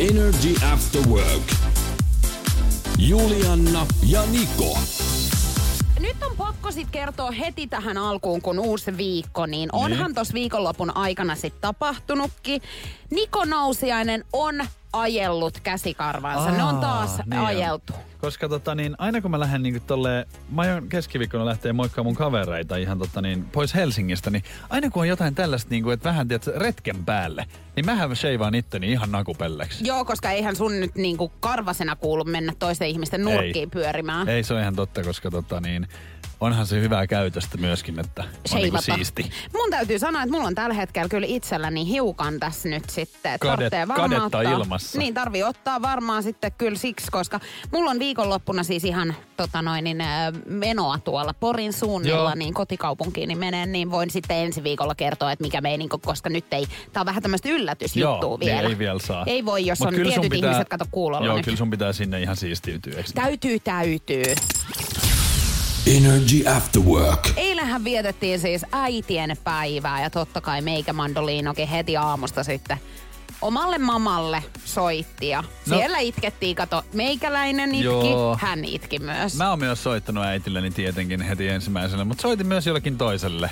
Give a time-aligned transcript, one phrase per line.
[0.00, 1.52] Energy After Work.
[2.98, 4.78] Julianna ja Niko.
[6.00, 10.14] Nyt on pakko sit kertoa heti tähän alkuun, kun uusi viikko, niin onhan niin.
[10.14, 12.62] tuossa viikonlopun aikana sit tapahtunutkin.
[13.10, 14.54] Niko Nausiainen on
[14.92, 16.42] ajellut käsikarvansa.
[16.44, 17.92] Aa, ne on taas niin ajeltu.
[17.92, 18.07] On.
[18.20, 22.14] Koska tota niin, aina kun mä lähden niin tolle, mä aion keskiviikkona lähteä moikkaa mun
[22.14, 26.08] kavereita ihan tota niin, pois Helsingistä, niin aina kun on jotain tällaista, niin kuin, että
[26.08, 29.86] vähän tiedät, retken päälle, niin mähän sheivaan itteni ihan nakupelleksi.
[29.86, 33.66] Joo, koska eihän sun nyt niin kuin karvasena kuulu mennä toisten ihmisten nurkkiin Ei.
[33.66, 34.28] pyörimään.
[34.28, 35.88] Ei, se on ihan totta, koska tota niin,
[36.40, 39.30] onhan se hyvää käytöstä myöskin, että on niin siisti.
[39.52, 43.38] Mun täytyy sanoa, että mulla on tällä hetkellä kyllä itselläni hiukan tässä nyt sitten.
[43.38, 44.98] Kadet, kadetta ottaa, ilmassa.
[44.98, 47.40] Niin, tarvii ottaa varmaan sitten kyllä siksi, koska
[47.72, 50.02] mulla on viikonloppuna siis ihan tota noin, niin,
[50.46, 52.34] menoa tuolla Porin suunnilla, Joo.
[52.34, 56.52] niin kotikaupunkiin niin menen, niin voin sitten ensi viikolla kertoa, että mikä meininko, koska nyt
[56.52, 58.68] ei, tää on vähän tämmöistä yllätysjuttua Joo, vielä.
[58.68, 59.24] ei vielä saa.
[59.26, 61.44] Ei voi, jos Mut on tietyt pitää, ihmiset kato kuulolla Joo, nyt.
[61.44, 64.34] kyllä sun pitää sinne ihan siistiytyä, Täytyy, täytyy.
[65.86, 67.28] Energy After Work.
[67.36, 72.78] Eilähän vietettiin siis äitien päivää ja totta kai meikä Mandoliinokin heti aamusta sitten
[73.42, 75.76] omalle mamalle soitti ja no.
[75.76, 78.38] siellä itkettiin, kato, meikäläinen itki, Joo.
[78.40, 79.36] hän itki myös.
[79.36, 83.50] Mä oon myös soittanut äitilleni tietenkin heti ensimmäisenä, mutta soitin myös jollekin toiselle.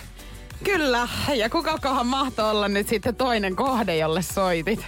[0.64, 4.86] Kyllä, ja kukakohan mahtoi olla nyt sitten toinen kohde, jolle soitit?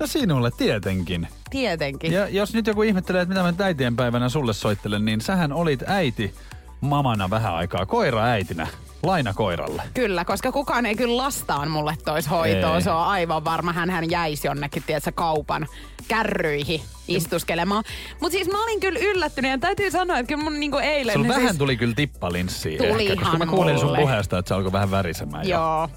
[0.00, 1.28] No sinulle tietenkin.
[1.50, 2.12] Tietenkin.
[2.12, 5.82] Ja jos nyt joku ihmettelee, että mitä mä äitien päivänä sulle soittelen, niin sähän olit
[5.86, 6.34] äiti
[6.80, 8.66] mamana vähän aikaa, koira äitinä
[9.02, 9.82] lainakoiralle.
[9.94, 12.76] Kyllä, koska kukaan ei kyllä lastaan mulle tois hoitoa.
[12.76, 12.82] Ei.
[12.82, 13.72] Se on aivan varma.
[13.72, 15.66] hän hän jäisi jonnekin, tiedätkö, kaupan
[16.08, 17.84] kärryihin istuskelemaan.
[18.20, 21.12] Mutta siis mä olin kyllä yllättynyt ja täytyy sanoa, että kyllä mun niinku eilen...
[21.12, 21.36] Sulla siis...
[21.36, 23.96] vähän tuli kyllä tippalinssiä Tuli ehkä, koska mä kuulin mulle.
[23.96, 25.48] sun puheesta, että se alkoi vähän värisemään.
[25.48, 25.88] Joo.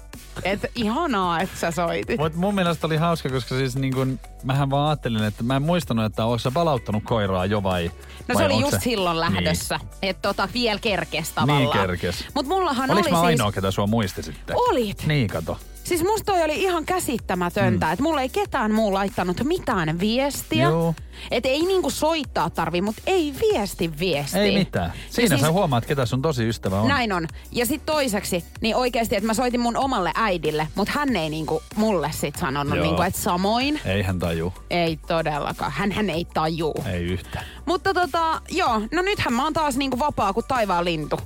[0.42, 2.18] Et ihanaa, että sä soitit.
[2.18, 5.62] Mutta mun mielestä oli hauska, koska siis niin kun, mähän vaan ajattelin, että mä en
[5.62, 7.90] muistanut, että onko sä palauttanut koiraa jo vai
[8.28, 8.80] No vai se oli just se...
[8.80, 9.78] silloin lähdössä.
[9.78, 9.88] Niin.
[10.02, 11.60] Että tota, vielä kerkes tavallaan.
[11.62, 12.24] Niin kerkes.
[12.34, 13.26] Mut mullahan Oliko oli mä siis...
[13.26, 14.56] ainoa, ketä sua muisti sitten?
[14.56, 15.06] Olit.
[15.06, 15.58] Niin, kato.
[15.84, 17.92] Siis musta toi oli ihan käsittämätöntä, mm.
[17.92, 20.62] että mulla ei ketään muu laittanut mitään viestiä.
[20.62, 20.94] Joo.
[21.30, 24.38] Että ei niinku soittaa tarvi, mutta ei viesti viesti.
[24.38, 24.92] Ei mitään.
[25.10, 26.88] Siinä siis, sä huomaat, ketä sun tosi ystävä on.
[26.88, 27.28] Näin on.
[27.52, 31.62] Ja sit toiseksi, niin oikeasti, että mä soitin mun omalle äidille, mutta hän ei niinku
[31.76, 33.80] mulle sit sanonut, niinku, että samoin.
[33.84, 34.54] Ei hän taju.
[34.70, 35.72] Ei todellakaan.
[35.72, 36.74] Hän, hän ei taju.
[36.92, 37.42] Ei yhtä.
[37.66, 41.20] Mutta tota, joo, no nythän mä oon taas niinku vapaa kuin taivaan lintu.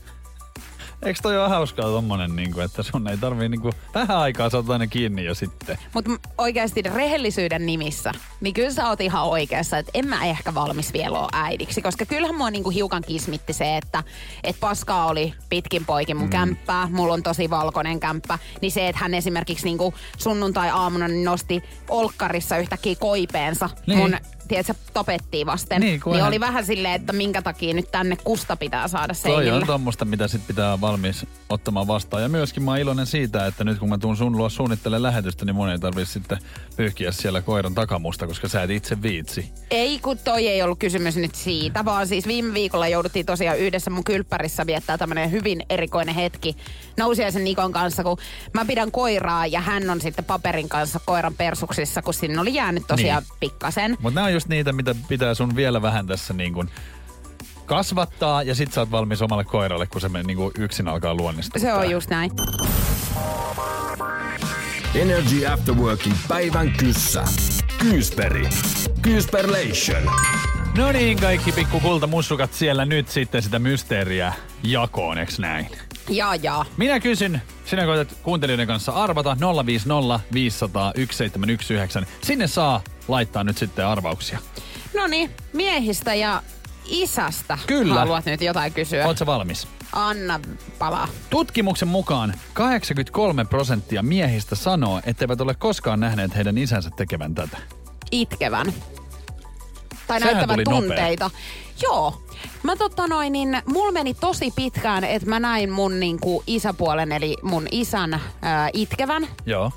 [1.02, 4.50] Eikö toi ole hauskaa tommonen, niin kuin, että sun ei tarvii niin kuin, vähän aikaa
[4.50, 5.78] saada aina kiinni jo sitten.
[5.94, 10.92] Mutta oikeasti rehellisyyden nimissä, niin kyllä sä oot ihan oikeassa, että en mä ehkä valmis
[10.92, 11.82] vielä ole äidiksi.
[11.82, 14.02] Koska kyllähän mua niinku hiukan kismitti se, että
[14.44, 16.30] et paskaa oli pitkin poikin mun mm.
[16.30, 18.38] kämppää, mulla on tosi valkoinen kämppä.
[18.60, 23.98] Niin se, että hän esimerkiksi niinku sunnuntai-aamuna nosti olkkarissa yhtäkkiä koipeensa niin.
[23.98, 24.16] mun
[24.48, 25.80] tiedätkö, tapettiin vasten.
[25.80, 29.50] Niin, niin oli vähän silleen, että minkä takia nyt tänne kusta pitää saada seinille.
[29.50, 32.22] Toi on tommoista, mitä sit pitää valmis ottamaan vastaan.
[32.22, 35.44] Ja myöskin mä oon iloinen siitä, että nyt kun mä tuun sun luo suunnittelemaan lähetystä,
[35.44, 36.38] niin mun ei tarvitse sitten
[36.76, 39.52] pyyhkiä siellä koiran takamusta, koska sä et itse viitsi.
[39.70, 43.90] Ei, kun toi ei ollut kysymys nyt siitä, vaan siis viime viikolla jouduttiin tosiaan yhdessä
[43.90, 46.56] mun kylppärissä viettää tämmönen hyvin erikoinen hetki
[46.96, 48.18] Nousiaisen Nikon kanssa, kun
[48.54, 52.86] mä pidän koiraa ja hän on sitten paperin kanssa koiran persuksissa, kun sinne oli jäänyt
[52.86, 53.36] tosiaan niin.
[53.40, 53.90] pikkasen.
[53.90, 56.70] Mutta nämä on just niitä, mitä pitää sun vielä vähän tässä niin kuin
[57.66, 61.60] kasvattaa ja sit sä oot valmis omalle koiralle, kun se niin kuin yksin alkaa luonnistua.
[61.60, 62.30] Se on just näin.
[64.94, 67.24] Energy After Working päivän kyssä.
[67.78, 68.48] Kyysperi.
[69.02, 70.02] Kyysperlation.
[70.76, 74.32] No niin, kaikki pikku kultamussukat siellä nyt sitten sitä mysteeriä
[74.62, 75.68] jakoon, eks näin?
[76.08, 76.64] Jaa, jaa.
[76.76, 82.26] Minä kysyn, sinä koetat kuuntelijoiden kanssa arvata 050 500 1719.
[82.26, 84.38] Sinne saa laittaa nyt sitten arvauksia.
[84.94, 86.42] No niin, miehistä ja
[86.84, 87.94] isästä Kyllä.
[87.94, 89.06] haluat nyt jotain kysyä.
[89.06, 89.68] Oletko valmis?
[89.92, 90.40] Anna
[90.78, 91.08] palaa.
[91.30, 97.58] Tutkimuksen mukaan 83 prosenttia miehistä sanoo, etteivät ole koskaan nähneet heidän isänsä tekevän tätä.
[98.10, 98.72] Itkevän.
[100.06, 101.24] Tai Sehän näyttävän tunteita.
[101.24, 101.38] Nopea.
[101.82, 102.22] Joo.
[102.62, 107.36] Mä totta noin, niin mulla meni tosi pitkään, että mä näin mun niinku isäpuolen, eli
[107.42, 109.26] mun isän ää, itkevän.
[109.46, 109.72] Joo.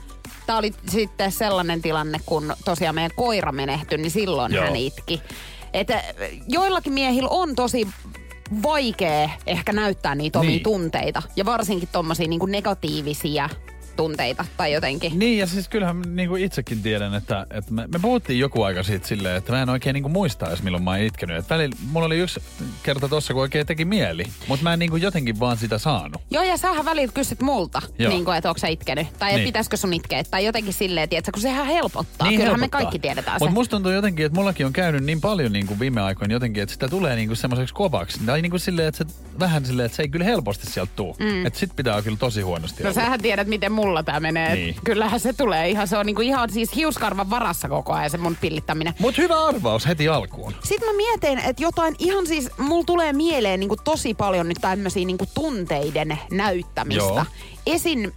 [0.46, 4.63] Tämä oli sitten sellainen tilanne, kun tosiaan meidän koira menehtyi, niin silloin Joo.
[4.66, 5.22] hän itki.
[5.74, 6.04] Että
[6.48, 7.88] joillakin miehillä on tosi
[8.63, 10.63] vaikea ehkä näyttää niitä omia Niin.
[10.63, 11.22] tunteita.
[11.36, 13.50] Ja varsinkin tommosia niinku negatiivisia
[13.96, 15.20] tunteita tai jotenkin.
[15.20, 18.84] Niin, ja siis kyllähän niin kuin itsekin tiedän, että, että me, me puhuttiin joku aika
[18.84, 21.38] siitä silleen, että mä en oikein niin kuin muista edes, milloin mä oon itkenyt.
[21.38, 22.40] Että välillä, mulla oli yksi
[22.84, 26.22] kerta tossa, kun oikein teki mieli, mutta mä en niin kuin jotenkin vaan sitä saanut.
[26.32, 28.12] Joo, ja sähän välillä kysyt multa, Joo.
[28.12, 29.08] niin kuin, että onko sä itkenyt.
[29.20, 29.48] Tai että Niin.
[29.48, 30.24] pitäisikö sun itkeä.
[30.24, 32.28] Tai jotenkin silleen, tiedätkö, kun sehän helpottaa.
[32.28, 33.46] Niin Kyllähän me kaikki tiedetään se.
[33.46, 36.64] Mutta musta tuntuu jotenkin, että mullakin on käynyt niin paljon niin kuin viime aikoina jotenkin,
[36.64, 38.20] että sitä tulee niin kuin semmoiseksi kovaksi.
[38.26, 41.16] Tai niin kuin silleen, että se, vähän silleen, että se ei kyllä helposti sieltä tuu.
[41.20, 41.46] Mm.
[41.46, 43.02] Että sit pitää kyllä tosi huonosti No olla.
[43.02, 44.56] sähän tiedät, miten mulla tää menee.
[44.56, 44.75] Niin.
[44.83, 48.38] Kyllähän se tulee ihan, se on niinku ihan siis hiuskarvan varassa koko ajan se mun
[48.42, 48.94] pillittäminen.
[49.00, 50.54] Mut hyvä arvaus heti alkuun.
[50.63, 55.06] Sitten mä mietin, että jotain ihan siis, mulla tulee mieleen niinku tosi paljon nyt tämmöisiä
[55.06, 57.04] niinku tunteiden näyttämistä.
[57.04, 57.25] Joo.
[57.66, 58.13] Esin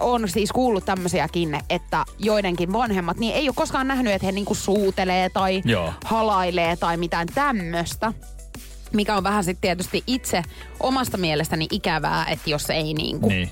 [0.00, 4.54] on siis kuullut tämmöisiäkin, että joidenkin vanhemmat niin ei ole koskaan nähnyt, että he niinku
[4.54, 5.92] suutelee tai Joo.
[6.04, 8.12] halailee tai mitään tämmöistä.
[8.92, 10.42] Mikä on vähän sitten tietysti itse
[10.80, 13.50] omasta mielestäni ikävää, että jos ei niinku, Niin.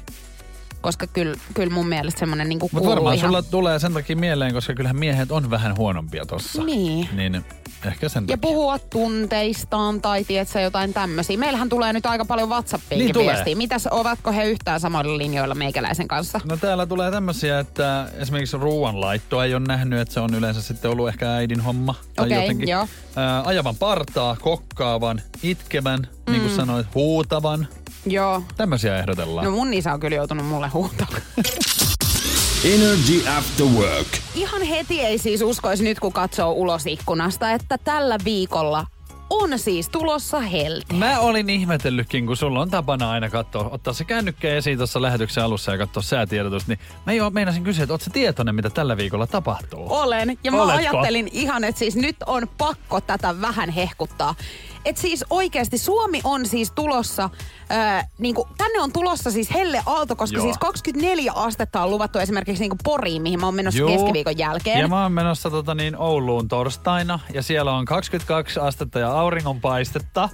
[0.85, 3.29] Koska kyllä kyl mun mielestä semmoinen niinku Mutta varmaan ihan...
[3.29, 6.65] sulla tulee sen takia mieleen, koska kyllähän miehet on vähän huonompia tossa.
[6.65, 7.09] Niin.
[7.13, 7.45] Niin
[7.85, 8.37] ehkä sen Ja takia.
[8.37, 11.39] puhua tunteistaan tai tiedätkö jotain tämmöisiä.
[11.39, 13.35] Meillähän tulee nyt aika paljon WhatsAppiin Niin tulee.
[13.35, 13.57] viestiä.
[13.57, 16.41] Mitäs, ovatko he yhtään samoilla linjoilla meikäläisen kanssa?
[16.45, 20.91] No täällä tulee tämmöisiä, että esimerkiksi ruoanlaittoa ei ole nähnyt, että se on yleensä sitten
[20.91, 21.95] ollut ehkä äidin homma.
[22.17, 22.69] Tai Okei, jotenkin.
[22.69, 22.89] joo.
[23.17, 26.33] Ää, ajavan partaa, kokkaavan, itkevän, mm.
[26.33, 27.69] niin kuin sanoit, huutavan.
[28.07, 28.43] Joo.
[28.57, 29.45] Tämmöisiä ehdotellaan.
[29.45, 31.23] No mun isä on kyllä joutunut mulle huutamaan.
[32.65, 34.09] Energy After Work.
[34.35, 38.87] Ihan heti ei siis uskoisi nyt, kun katsoo ulos ikkunasta, että tällä viikolla
[39.31, 40.95] on siis tulossa helte.
[40.95, 45.45] Mä olin ihmetellytkin, kun sulla on tapana aina katsoa, ottaa se kännykkä esiin tuossa lähetyksen
[45.45, 48.97] alussa ja katsoa säätiedotusta, niin mä jo meinasin kysyä, että oot sä tietoinen, mitä tällä
[48.97, 49.87] viikolla tapahtuu?
[49.89, 50.39] Olen.
[50.45, 50.79] Ja mä Oletko?
[50.79, 54.35] ajattelin ihan, että siis nyt on pakko tätä vähän hehkuttaa.
[54.85, 57.31] Et siis oikeasti Suomi on siis tulossa,
[57.71, 60.45] ää, niinku, tänne on tulossa siis helle aalto, koska Joo.
[60.45, 63.89] siis 24 astetta on luvattu esimerkiksi niinku Poriin, mihin mä oon menossa Juu.
[63.89, 64.81] keskiviikon jälkeen.
[64.81, 70.29] Ja mä oon menossa tota niin, Ouluun torstaina ja siellä on 22 astetta ja auringonpaistetta.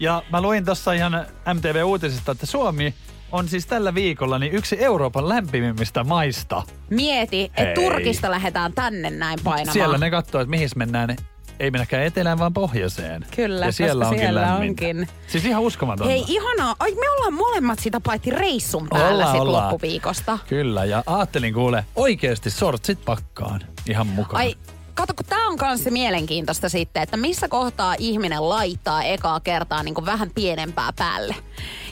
[0.00, 2.94] Ja mä luin tuossa ihan MTV-uutisista, että Suomi
[3.32, 6.62] on siis tällä viikolla niin yksi Euroopan lämpimimmistä maista.
[6.90, 7.80] Mieti, että.
[7.80, 9.72] Turkista lähdetään tänne näin painamaan.
[9.72, 11.16] Siellä ne katsoo, että mihin mennään.
[11.60, 13.26] Ei mennäkään etelään, vaan pohjoiseen.
[13.36, 14.84] Kyllä, ja siellä onkin siellä lämmintä.
[14.86, 15.08] onkin.
[15.26, 16.10] Siis ihan uskomatonta.
[16.12, 16.76] Hei, ihanaa.
[16.78, 19.68] Ai, me ollaan molemmat sitä paitsi reissun päällä Ollaan, sit ollaan.
[19.72, 20.38] loppuviikosta.
[20.48, 24.36] Kyllä, ja ajattelin kuule oikeasti sortsit pakkaan ihan mukaan.
[24.42, 24.54] Ai,
[24.94, 29.94] kato, kun tää on kanssa mielenkiintoista sitten, että missä kohtaa ihminen laittaa ekaa kertaa niin
[29.94, 31.34] kuin vähän pienempää päälle.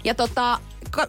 [0.05, 0.59] Ja tota,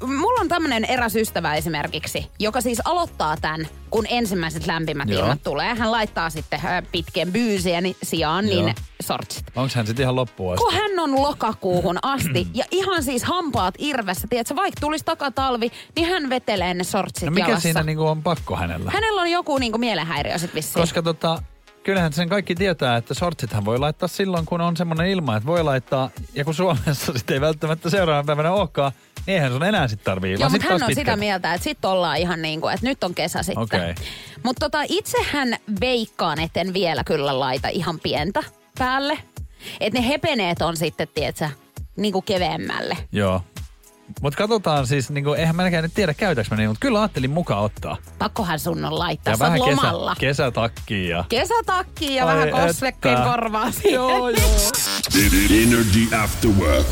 [0.05, 5.21] mulla on tämmönen eräs ystävä esimerkiksi, joka siis aloittaa tämän, kun ensimmäiset lämpimät Joo.
[5.23, 5.75] ilmat tulee.
[5.75, 6.59] Hän laittaa sitten
[6.91, 8.63] pitkien byysien sijaan Joo.
[8.65, 9.45] niin sortsit.
[9.55, 10.63] Onko hän sitten ihan loppuun asti?
[10.63, 16.07] Kun hän on lokakuuhun asti ja ihan siis hampaat irvessä, tiedätkö, vaikka tulisi takatalvi, niin
[16.07, 17.61] hän vetelee ne sortsit No mikä jalassa.
[17.63, 18.91] siinä niinku on pakko hänellä?
[18.91, 20.81] Hänellä on joku niinku mielenhäiriö sit vissiin.
[20.81, 21.43] Koska tota,
[21.83, 25.63] kyllähän sen kaikki tietää, että shortsithan voi laittaa silloin, kun on semmoinen ilma, että voi
[25.63, 26.09] laittaa.
[26.33, 28.91] Ja kun Suomessa sitten ei välttämättä seuraavana päivänä olekaan,
[29.27, 30.35] niin eihän sun enää sitten tarvii.
[30.39, 31.19] Joo, mutta hän on sitä pitkät.
[31.19, 33.63] mieltä, että sitten ollaan ihan niin kuin, että nyt on kesä sitten.
[33.63, 33.95] Okei.
[34.43, 38.43] Mutta tota, itsehän veikkaan, etten vielä kyllä laita ihan pientä
[38.77, 39.17] päälle.
[39.79, 41.49] Että ne hepeneet on sitten, tiedätkö,
[41.97, 42.97] niin kuin keveemmälle.
[43.11, 43.41] Joo.
[44.21, 47.63] Mutta katsotaan siis, niinku, eihän mä nyt tiedä käytäks mä niin, mutta kyllä ajattelin mukaan
[47.63, 47.97] ottaa.
[48.19, 50.15] Pakkohan sun on laittaa, Ja sä oot vähän kesä, lomalla.
[50.19, 51.23] kesätakkiin ja...
[51.29, 53.23] Kesätakki ja Ai vähän että.
[53.23, 53.93] korvaa siihen.
[53.93, 54.49] Joo, joo.
[55.63, 56.87] Energy After Work.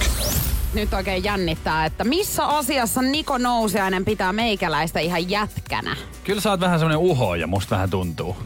[0.73, 5.95] Nyt oikein jännittää, että missä asiassa Niko Nousiainen pitää meikäläistä ihan jätkänä?
[6.23, 8.37] Kyllä sä oot vähän semmonen uho ja musta vähän tuntuu.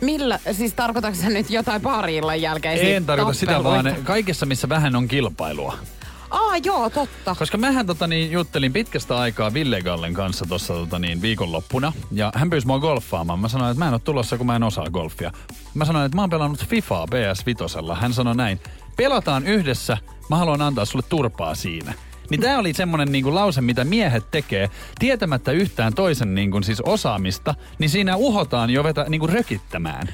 [0.00, 2.94] Millä, siis tarkoitatko sä nyt jotain parillan jälkeen?
[2.96, 5.78] En tarkoita sitä, vaan kaikessa, missä vähän on kilpailua.
[6.34, 7.34] Aa, joo, totta.
[7.34, 11.92] Koska mähän tota, niin, juttelin pitkästä aikaa Ville Gallen kanssa tuossa tota, niin, viikonloppuna.
[12.12, 13.38] Ja hän pyysi mua golfaamaan.
[13.38, 15.32] Mä sanoin, että mä en ole tulossa, kun mä en osaa golfia.
[15.74, 17.94] Mä sanoin, että mä oon pelannut FIFAa PS Vitosella.
[17.94, 18.60] Hän sanoi näin,
[18.96, 19.98] pelataan yhdessä,
[20.30, 21.94] mä haluan antaa sulle turpaa siinä.
[22.30, 27.54] Niin tää oli semmonen niinku lause, mitä miehet tekee, tietämättä yhtään toisen niinku siis osaamista,
[27.78, 30.08] niin siinä uhotaan jo vetä niinku rökittämään.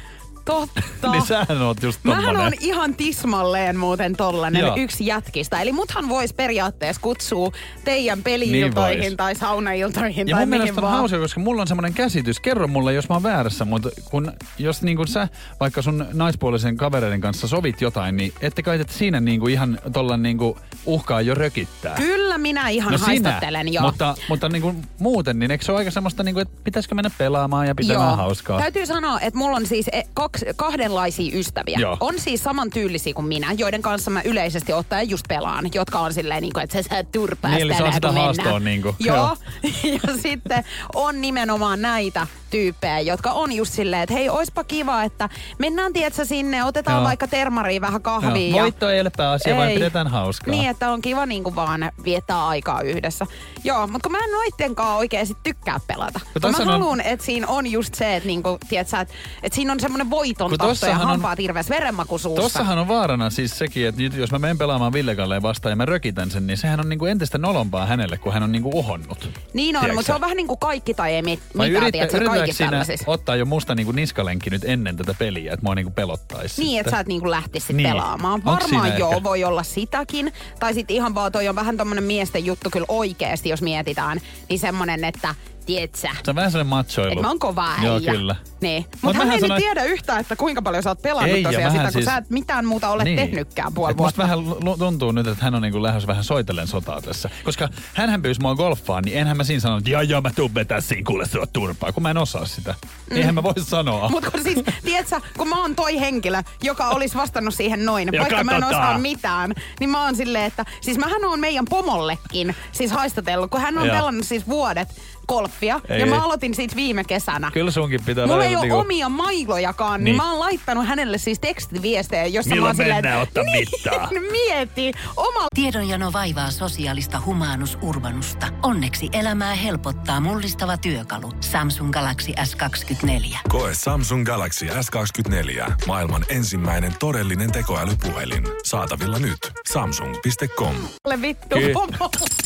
[0.50, 1.10] Totta.
[1.12, 2.46] niin sähän oot just Mähän tommonen.
[2.46, 4.76] on ihan tismalleen muuten tollanen Joo.
[4.76, 5.60] yksi jätkistä.
[5.60, 7.52] Eli muthan vois periaatteessa kutsua
[7.84, 9.14] teidän Niin peliiltoihin vois.
[9.16, 10.98] tai saunailtoihin Ja tai mun mihin mielestä on vaan.
[10.98, 12.40] hauska, koska mulla on semmoinen käsitys.
[12.40, 15.28] Kerro mulle, jos mä oon väärässä, mutta kun, jos niin kun sä
[15.60, 19.78] vaikka sun naispuolisen kavereiden kanssa sovit jotain, niin ette kai te siinä niin kuin ihan
[19.92, 21.94] tollan niin kuin uhkaa jo rökittää.
[21.96, 23.84] Kyllä minä ihan no haistattelen, joo.
[23.84, 26.94] Mutta, mutta niin kuin muuten, niin eikö se ole aika semmoista, niin kuin, että pitäisikö
[26.94, 28.60] mennä pelaamaan ja pitämään hauskaa?
[28.60, 30.02] Täytyy sanoa, että mulla on siis e-
[30.46, 31.78] kaksi, kahdenlaisia ystäviä.
[31.80, 31.96] Joo.
[32.00, 36.14] On siis saman tyylisiä kuin minä, joiden kanssa mä yleisesti ottaen just pelaan, jotka on
[36.14, 39.36] silleen niin kuin, että sä saat turpaa Niin, on sitä haastoa niin kuin, Joo.
[40.06, 45.28] ja sitten on nimenomaan näitä tyyppejä, jotka on just silleen, että hei, oispa kiva, että
[45.58, 47.04] mennään tietsä sinne, otetaan Joo.
[47.04, 48.50] vaikka termariin vähän kahvia.
[48.56, 48.62] Joo.
[48.62, 50.54] Voitto ei ole pääasia, vaan pidetään hauskaa.
[50.54, 53.26] Niin, että on kiva niinku vaan viettää aikaa yhdessä.
[53.64, 56.20] Joo, mutta kun mä en noittenkaan oikein sit tykkää pelata.
[56.40, 59.72] Tässä mä on- haluan, että siinä on just se, että niinku, tiedätkö, että, että siinä
[59.72, 62.42] on semmoinen voiton Kun tahto ja on- hampaat hirveässä verenmaku suussa.
[62.42, 65.76] Tossahan on vaarana siis sekin, että nyt jos mä menen pelaamaan Ville Kalleen vastaan ja
[65.76, 69.30] mä rökitän sen, niin sehän on niinku entistä nolompaa hänelle, kun hän on niinku uhonnut.
[69.52, 71.92] Niin on, Tiedätkö mutta se on vähän niin kuin kaikki tai ei mit, mitään, yrittä,
[71.92, 73.04] tiedätkö, siinä tällaisissa.
[73.10, 76.90] ottaa jo musta niinku niskalenkki nyt ennen tätä peliä, että mua niinku pelottaisi Niin, että
[76.90, 77.88] sä et niinku lähtisi Niin.
[77.88, 78.44] pelaamaan.
[78.44, 79.22] Varmaan joo, ehkä?
[79.22, 80.32] voi olla sitäkin.
[80.60, 84.20] Tai sitten ihan vaan toi on vähän tommonen miesten juttu kyllä oikeesti, jos mietitään.
[84.48, 85.34] Niin semmonen, että
[85.66, 87.10] tietsä, Se on vähän sellainen machoilu.
[87.12, 87.84] että mä oon kova äijä.
[87.88, 88.36] Joo, kyllä.
[88.60, 88.82] Niin.
[88.82, 91.42] Mut Mutta hän mähän ei sanoin- tiedä yhtään, että kuinka paljon sä oot pelannut Ei,
[91.42, 93.16] tosiaan sitä, kun siis- sä et mitään muuta ole niin.
[93.16, 94.22] tehnytkään puoli Et vuotta.
[94.22, 97.30] Musta vähän tuntuu nyt, että hän on niinku lähes vähän soitellen sotaa tässä.
[97.44, 100.54] Koska hän pyysi mua golfaan, niin enhän mä siinä sanonut, että joo joo mä tuun
[100.54, 102.74] vetää siinä kuule sua turpaa, kun mä en osaa sitä.
[103.10, 103.16] Mm.
[103.16, 104.08] Eihän mä voi sanoa.
[104.08, 108.20] Mutta kun siis, tiedätkö, kun mä oon toi henkilö, joka olisi vastannut siihen noin, Ja
[108.20, 108.84] vaikka mä en katsotaan.
[108.88, 113.60] osaa mitään, niin mä oon silleen, että siis mähän oon meidän pomollekin siis haistatellut, kun
[113.60, 114.88] hän on pelannut siis vuodet
[115.28, 117.50] golfia, Ei, ja mä aloitin siitä viime kesänä.
[117.50, 120.04] Kyllä sunkin pitää Mulla ei ole niinku- omia mailojakaan, niin.
[120.04, 120.16] Niin.
[120.16, 124.08] mä oon laittanut hänelle siis tekstiviestejä, jossa mä Milloin oon silleen, ottaa mittaa?
[124.10, 128.46] Niin, mieti, oma Tiedonjano vaivaa sosiaalista humanus urbanusta.
[128.62, 131.32] Onneksi elämää helpottaa mullistava työkalu.
[131.40, 133.38] Samsung Galaxy S24.
[133.48, 135.72] Koe Samsung Galaxy S24.
[135.86, 138.44] Maailman ensimmäinen todellinen tekoälypuhelin.
[138.64, 139.38] Saatavilla nyt.
[139.72, 140.74] Samsung.com.
[141.22, 142.39] vittu Ky-.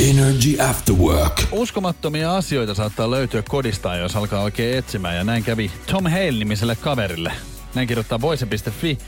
[0.00, 1.42] Energy After Work.
[1.52, 5.16] Uskomattomia asioita saattaa löytyä kodistaan, jos alkaa oikein etsimään.
[5.16, 7.32] Ja näin kävi Tom Hale-nimiselle kaverille.
[7.74, 8.98] Näin kirjoittaa voise.fi.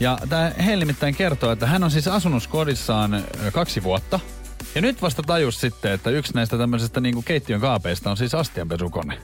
[0.00, 4.20] Ja tämä Hale nimittäin kertoo, että hän on siis asunut kodissaan kaksi vuotta.
[4.74, 9.18] Ja nyt vasta tajus sitten, että yksi näistä tämmöisistä niinku keittiön kaapeista on siis astianpesukone.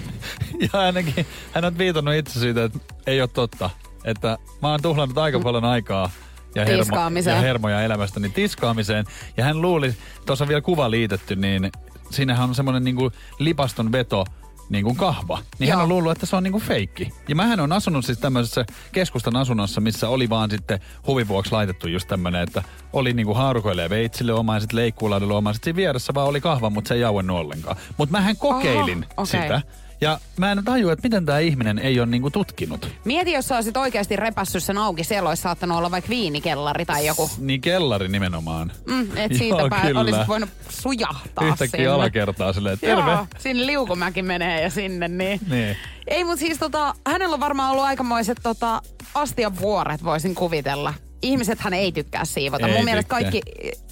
[0.72, 3.70] ja ainakin hän on viitannut itse siitä, että ei ole totta.
[4.04, 6.10] Että mä oon tuhlannut aika paljon aikaa
[6.54, 9.04] ja, hermo, ja hermoja elämästäni tiskaamiseen.
[9.36, 9.94] Ja hän luuli,
[10.26, 11.72] tuossa on vielä kuva liitetty, niin
[12.10, 14.24] siinähän on semmoinen niinku lipaston veto
[14.68, 15.38] niin kuin kahva.
[15.58, 15.82] Niin hän Joo.
[15.82, 17.12] on luullut, että se on niin kuin feikki.
[17.28, 22.08] Ja mähän on asunut siis tämmöisessä keskustan asunnossa, missä oli vaan sitten huvivuoksi laitettu just
[22.08, 25.52] tämmöinen, että oli niin kuin haarukoille ja veitsille oma ja sitten leikkuulaudelle oma.
[25.52, 27.76] Sitten siinä vieressä vaan oli kahva, mutta se ei jauennut ollenkaan.
[27.96, 29.42] Mutta mähän kokeilin Aha, okei.
[29.42, 29.62] sitä.
[30.02, 32.88] Ja mä en tajua, että miten tämä ihminen ei ole niinku tutkinut.
[33.04, 37.06] Mieti, jos sä olisit oikeasti repässyt sen auki, siellä olisi saattanut olla vaikka viinikellari tai
[37.06, 37.30] joku.
[37.38, 38.72] Niin kellari nimenomaan.
[38.86, 40.00] Mm, et siitä kyllä.
[40.00, 41.86] olisit voinut sujahtaa Yhtäkkiä sinne.
[41.86, 43.10] alakertaa silleen, terve.
[43.10, 45.40] Joo, sinne liukumäki menee ja sinne, niin.
[45.50, 45.76] Niin.
[46.06, 48.82] Ei, mutta siis tota, hänellä on varmaan ollut aikamoiset tota,
[49.14, 50.94] astian vuoret, voisin kuvitella.
[51.22, 52.66] Ihmisethän ei tykkää siivota.
[52.66, 53.30] Ei Mun mielestä tykkää.
[53.30, 53.40] kaikki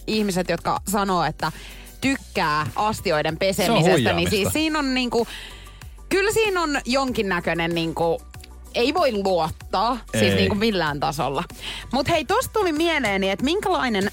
[0.07, 1.53] ihmiset, jotka sanoo, että
[2.01, 5.27] tykkää astioiden pesemisestä, niin siis siinä on niinku,
[6.11, 8.23] kyllä siinä on jonkinnäköinen niinku,
[8.75, 10.35] ei voi luottaa, siis Ei.
[10.37, 11.45] niinku millään tasolla.
[11.93, 14.11] Mutta hei, tosta tuli mieleeni, että minkälainen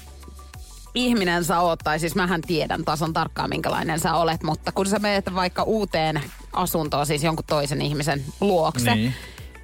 [0.94, 4.98] ihminen sä oot, tai siis mähän tiedän tasan tarkkaan minkälainen sä olet, mutta kun sä
[4.98, 6.20] menet vaikka uuteen
[6.52, 9.14] asuntoon, siis jonkun toisen ihmisen luokse, Niin.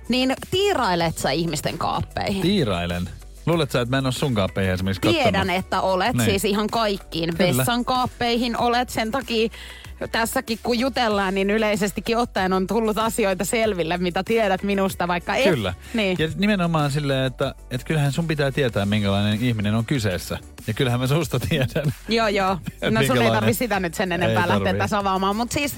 [0.08, 2.42] niin tiirailet sä ihmisten kaappeihin?
[2.42, 3.08] Tiirailen.
[3.46, 5.56] Luulet sä, että mä en ole sun kaappeihin esimerkiksi Tiedän, kattonut?
[5.64, 6.24] että olet Niin.
[6.30, 7.56] siis ihan kaikkiin Kyllä.
[7.56, 8.88] vessan kaappeihin olet.
[8.90, 9.48] Sen takia
[10.12, 15.50] tässäkin kun jutellaan, niin yleisestikin ottaen on tullut asioita selville, mitä tiedät minusta, vaikka et.
[15.50, 15.74] Kyllä.
[15.94, 16.16] Niin.
[16.18, 20.38] Ja nimenomaan silleen, että, että kyllähän sun pitää tietää, minkälainen ihminen on kyseessä.
[20.66, 21.94] Ja kyllähän mä susta tiedän.
[22.08, 22.58] Joo, joo.
[22.90, 25.36] No sun ei tarvi sitä nyt sen enempää Ei lähteä tässä avaamaan.
[25.36, 25.74] Mutta siis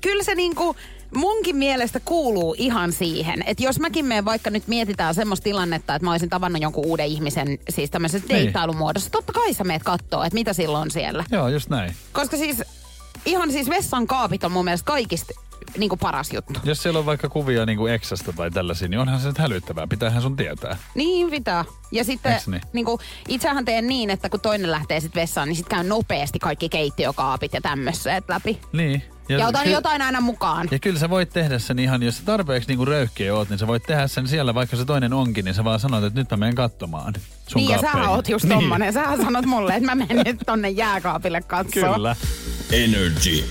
[0.00, 0.76] kyllä se niinku
[1.14, 6.04] munkin mielestä kuuluu ihan siihen, että jos mäkin menen vaikka nyt mietitään semmoista tilannetta, että
[6.04, 8.36] mä olisin tavannut jonkun uuden ihmisen siis tämmöisessä Niin.
[8.38, 11.24] deittailumuodossa, totta kai sä meet kattoo, että mitä silloin on siellä.
[11.32, 11.94] Joo, just näin.
[12.12, 12.62] Koska siis
[13.26, 15.45] ihan siis vessan kaapit on mun mielestä kaikista
[15.78, 16.60] niinku paras juttu.
[16.64, 19.86] Jos siellä on vaikka kuvia niin kuin Exasta tai tällaisia, niin onhan se nyt hälyttävää.
[19.86, 20.76] Pitäähän sun tietää.
[20.94, 21.64] Niin pitää.
[21.92, 22.62] Ja sitten Eiks niin?
[22.72, 22.98] niinku,
[23.28, 27.52] itsehän teen niin, että kun toinen lähtee sitten vessaan, niin sitten käyn nopeasti kaikki keittiökaapit
[27.52, 28.60] ja tämmöiset läpi.
[28.72, 29.02] Niin.
[29.28, 30.68] Ja, otan ky- jotain aina mukaan.
[30.70, 33.66] Ja kyllä sä voit tehdä sen ihan, jos sä tarpeeksi niinku röyhkeä oot, niin sä
[33.66, 36.36] voit tehdä sen siellä, vaikka se toinen onkin, niin sä vaan sanot, että nyt mä
[36.36, 37.14] menen katsomaan
[37.46, 38.16] sun Niin ja sähän kaappeihin.
[38.16, 38.58] oot just niin.
[38.58, 38.92] tommonen.
[38.92, 41.94] Sähän sanot mulle, että mä menen nyt tonne jääkaapille katsoa.
[41.94, 42.16] Kyllä.
[42.72, 43.44] Energy.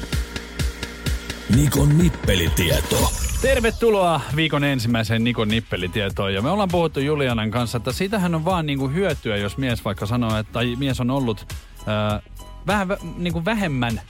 [1.49, 3.11] Nikon nippelitieto.
[3.41, 6.33] Tervetuloa viikon ensimmäiseen Nikon nippelitietoon.
[6.33, 10.05] Ja me ollaan puhuttu Julianan kanssa, että siitähän on vaan niinku hyötyä, jos mies vaikka
[10.05, 11.53] sanoo, että tai mies on ollut
[11.85, 12.21] ää,
[12.67, 14.01] vähän vä, niinku vähemmän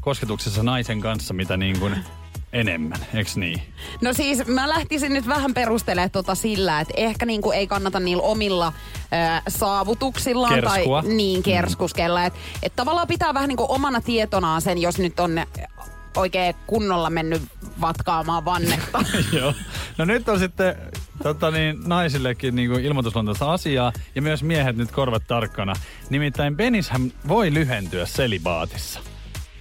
[0.00, 1.90] kosketuksessa naisen kanssa, mitä niinku
[2.52, 3.62] enemmän, eks niin?
[4.00, 8.22] No siis mä lähtisin nyt vähän perustelemaan tota sillä, että ehkä niinku ei kannata niillä
[8.22, 11.02] omilla ö, saavutuksillaan Kerskua.
[11.02, 12.24] tai niin kerskuskella.
[12.24, 15.30] Että et tavallaan pitää vähän niinku omana tietonaan sen, jos nyt on
[16.16, 17.42] oikein kunnolla mennyt
[17.80, 19.04] vatkaamaan vannetta.
[19.38, 19.54] Joo.
[19.98, 20.76] No nyt on sitten
[21.22, 25.72] tota niin, naisillekin niin kuin ilmoitusluontoista asiaa ja myös miehet nyt korvat tarkkana.
[26.10, 29.00] Nimittäin penishän voi lyhentyä selibaatissa.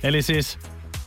[0.04, 0.60] Eli siis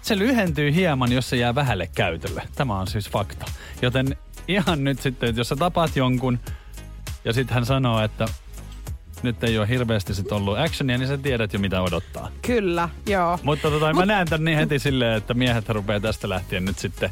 [0.03, 2.43] se lyhentyy hieman, jos se jää vähälle käytölle.
[2.55, 3.47] Tämä on siis fakta.
[3.83, 4.17] Joten
[4.49, 6.39] ihan nyt sitten, että jos sä tapaat jonkun
[7.25, 8.27] ja sitten hän sanoo, että
[9.23, 12.29] nyt ei ole hirveästi sit ollut actionia, niin sä tiedät jo mitä odottaa.
[12.43, 13.39] Kyllä, joo.
[13.43, 17.11] Mutta tota, mä näen tän niin heti silleen, että miehet rupeaa tästä lähtien nyt sitten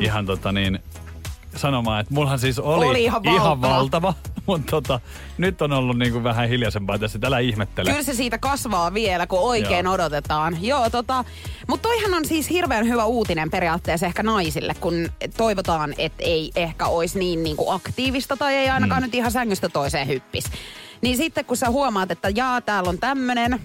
[0.00, 0.78] ihan tota niin
[1.56, 3.42] sanomaan, että mullahan siis oli, Oli ihan valtava.
[3.42, 4.14] ihan valtava
[4.46, 5.00] mutta tota,
[5.38, 7.90] nyt on ollut niinku vähän hiljaisempaa tässä, älä ihmettele.
[7.90, 9.94] Kyllä se siitä kasvaa vielä, kun oikein Joo.
[9.94, 10.58] odotetaan.
[10.60, 11.24] Joo, tota,
[11.66, 16.86] mutta toihan on siis hirveän hyvä uutinen periaatteessa ehkä naisille, kun toivotaan, että ei ehkä
[16.86, 19.04] olisi niin, niin kuin aktiivista tai ei ainakaan mm.
[19.04, 20.44] nyt ihan sängystä toiseen hyppis.
[21.00, 23.60] Niin sitten kun sä huomaat, että jaa, täällä on tämmönen,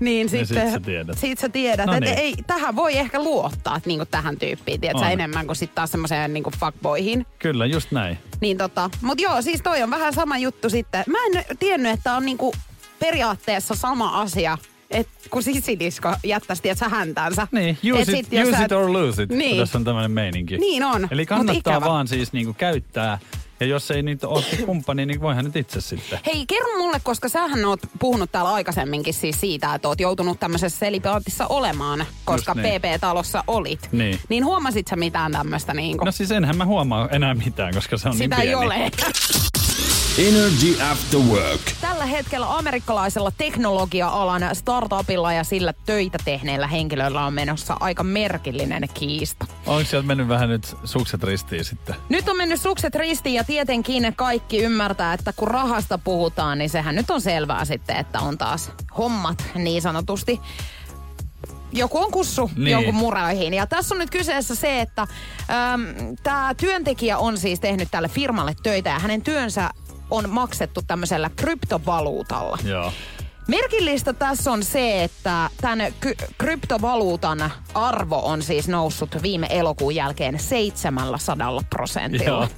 [0.00, 1.18] niin sit sitten sä tiedät.
[1.18, 2.18] sit sä tiedät No että niin.
[2.18, 5.12] ei, tähän voi ehkä luottaa niin kuin tähän tyyppiin, tiedätkö, On.
[5.12, 7.26] enemmän kuin sitten taas semmoiseen niin kuin fuckboyihin.
[7.38, 8.18] Kyllä, just näin.
[8.40, 11.04] Niin tota, mut joo, siis toi on vähän sama juttu sitten.
[11.06, 12.54] Mä en tiennyt, että on niinku
[12.98, 14.58] periaatteessa sama asia,
[14.90, 17.48] et kun sisilisko jättäisi, tiedätkö, häntänsä.
[17.52, 19.30] Niin, use, sit, it, jos use sä- it or lose it.
[19.30, 19.56] Niin.
[19.58, 20.58] Tässä on tämmöinen meininki.
[20.58, 23.18] Niin on, Eli kannattaa vaan siis niinku käyttää.
[23.60, 26.18] Ja jos ei niitä ole kumppani, niin voihan nyt itse sitten.
[26.26, 30.78] Hei, kerro mulle, koska sähän oot puhunut täällä aikaisemminkin siis siitä, että oot joutunut tämmöisessä
[30.78, 32.80] selibaatissa olemaan, koska Just niin.
[32.80, 33.88] PP-talossa olit.
[33.92, 34.20] Niin.
[34.28, 36.04] Niin huomasit sä mitään tämmöistä niinku?
[36.04, 38.64] No siis enhän mä huomaa enää mitään, koska se on Sitä niin ei pieni.
[38.64, 38.90] ole.
[40.18, 41.60] Energy After Work.
[41.80, 49.46] Tällä hetkellä amerikkalaisella teknologia-alan startupilla ja sillä töitä tehneellä henkilöllä on menossa aika merkillinen kiista.
[49.66, 51.94] Onko sieltä mennyt vähän nyt sukset ristiin sitten?
[52.08, 56.94] Nyt on mennyt sukset ristiin ja tietenkin kaikki ymmärtää, että kun rahasta puhutaan, niin sehän
[56.94, 60.40] nyt on selvää sitten, että on taas hommat niin sanotusti.
[61.72, 62.64] Joku on kussu Niin.
[62.64, 62.72] niin.
[62.72, 63.54] jonkun muraihin.
[63.54, 65.06] Ja tässä on nyt kyseessä se, että
[66.22, 69.70] tämä työntekijä on siis tehnyt tälle firmalle töitä ja hänen työnsä
[70.10, 72.58] on maksettu tämmöisellä kryptovaluutalla.
[72.64, 72.92] Joo.
[73.48, 80.38] Merkillistä tässä on se, että tämän ky- kryptovaluutan arvo on siis noussut viime elokuun jälkeen
[80.38, 82.24] 700 prosentilla.
[82.24, 82.48] Joo.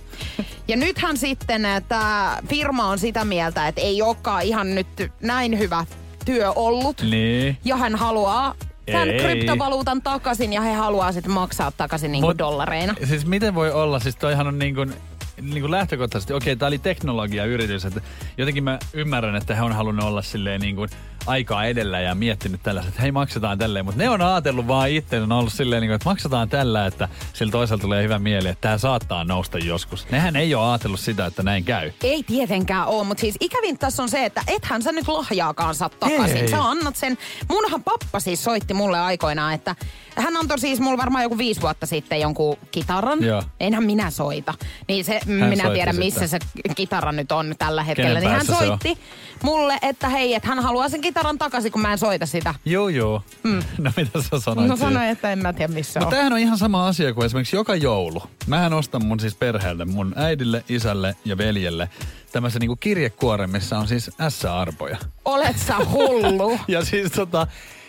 [0.69, 4.87] Ja nythän sitten tämä firma on sitä mieltä, että ei olekaan ihan nyt
[5.23, 5.87] näin hyvä
[6.25, 7.03] työ ollut.
[7.03, 7.59] Niin.
[7.65, 8.55] Ja hän haluaa
[8.93, 9.21] tämän Ei.
[9.21, 12.95] kryptovaluutan takaisin ja he haluaa sitten maksaa takaisin niinku Mut- dollareina.
[13.05, 14.95] Siis miten voi olla, siis toihan on niin kuin,
[15.41, 18.01] niin kuin lähtökohtaisesti, okei, tämä oli teknologiayritys, että
[18.39, 20.91] jotenkin mä ymmärrän, että he on halunnut olla silleen niin kuin
[21.27, 25.21] aikaa edellä ja miettinyt tällaiset, että hei maksetaan tälleen, mutta ne on ajatellut vaan itse,
[25.21, 28.61] on ollut silleen, niin kuin, että maksetaan tällä, että sillä toisella tulee hyvä mieli, että
[28.61, 30.07] tämä saattaa nousta joskus.
[30.11, 31.93] Nehän ei ole ajatellut sitä, että näin käy.
[32.03, 35.89] Ei tietenkään ole, mutta siis ikävin tässä on se, että ethän sä nyt lahjaakaan saa
[35.89, 36.37] takaisin.
[36.37, 36.49] Ei.
[36.49, 37.19] Sä annat sen.
[37.49, 39.77] Munhan pappa siis soitti mulle aikoinaan, että
[40.21, 43.25] hän antoi siis mulle varmaan joku viisi vuotta sitten jonkun kitaran.
[43.25, 43.43] Joo.
[43.61, 44.55] Enhän minä soita.
[44.89, 46.49] Niin se, minä soitti tiedän missä sitten.
[46.69, 48.21] se kitara nyt on tällä hetkellä.
[48.21, 48.99] Kenen Niin hän soitti
[49.43, 52.55] mulle, että hei, että hän haluaa sen kitaran takaisin, kun mä en soita sitä.
[52.65, 53.23] Joo, joo.
[53.43, 53.63] Mm.
[53.79, 56.11] No mitä sä sanoit No sanoin, että en mä tiedä missä No on.
[56.11, 58.23] tämähän on ihan sama asia kuin esimerkiksi joka joulu.
[58.47, 61.89] Mähän ostan mun siis perheelle, mun äidille, isälle ja veljelle
[62.33, 64.97] tämmöisen niinku kirjekuoren, missä on siis S-arpoja.
[65.25, 66.59] Olet sä hullu.
[66.69, 67.47] Ja siis tota,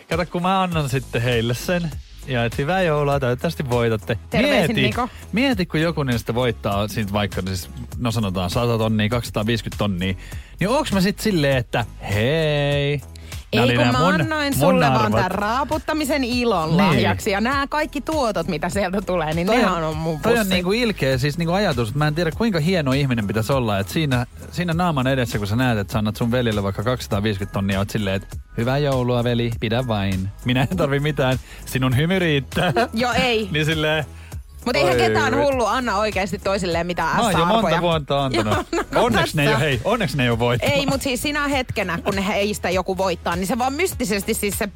[0.09, 1.91] kato kun mä annan sitten heille sen,
[2.27, 4.17] ja et hyvää joulua, toivottavasti voitatte.
[4.29, 5.09] Terveisin, mieti, Niko.
[5.31, 10.15] mieti, kun joku niistä voittaa siitä vaikka, siis, no sanotaan 100 tonnia, 250 tonnia,
[10.59, 13.01] niin onks mä sitten silleen, että hei,
[13.53, 15.11] Ei oli kun mä mun- annoin mun sulle vaan arvot.
[15.17, 16.77] tämän raaputtamisen ilon Niin.
[16.77, 17.31] lahjaksi.
[17.31, 20.53] Ja nämä kaikki tuotot, mitä sieltä tulee, niin nehän on mun toi on pussi.
[20.53, 23.93] niinku ilkeä siis niinku ajatus, että mä en tiedä kuinka hieno ihminen pitäisi olla, että
[23.93, 27.79] siinä, siinä naaman edessä, kun sä näet, että sä annat sun velille vaikka 250 tonnia,
[27.79, 30.29] oot silleen, että hyvää joulua veli, pidä vain.
[30.45, 32.73] Minä en tarvi mitään, sinun hymy riittää.
[32.93, 33.49] Joo, ei.
[33.51, 34.05] niin silleen,
[34.65, 37.81] Mutta eihän ketään hullu anna oikeasti toisilleen mitään mä oon jo monta S-arvoja.
[37.81, 38.53] vuotta antanut.
[38.71, 40.75] Joo, no onneksi ne ei ole, hei, onneksi ne ei ole voittanut.
[40.75, 44.57] Ei, mutta siis sinä hetkenä, kun ne heistä joku voittaa, niin se vaan mystisesti siis
[44.57, 44.69] se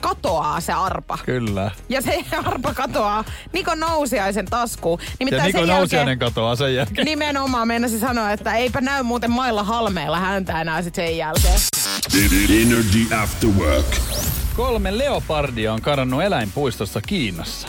[0.00, 1.18] katoaa se arpa.
[1.26, 1.70] Kyllä.
[1.88, 4.98] Ja se arpa katoaa Niko Nousiaisen taskuun.
[5.02, 7.04] Ja Nimittäin Niko sen Nousiainen jälkeen, katoaa sen jälkeen.
[7.04, 11.60] nimenomaan meinasi sanoa, että eipä näy muuten mailla halmeilla häntä enää sit sen jälkeen.
[12.62, 13.86] Energy After Work.
[14.56, 17.68] Kolme leopardia on karannut eläinpuistossa Kiinassa.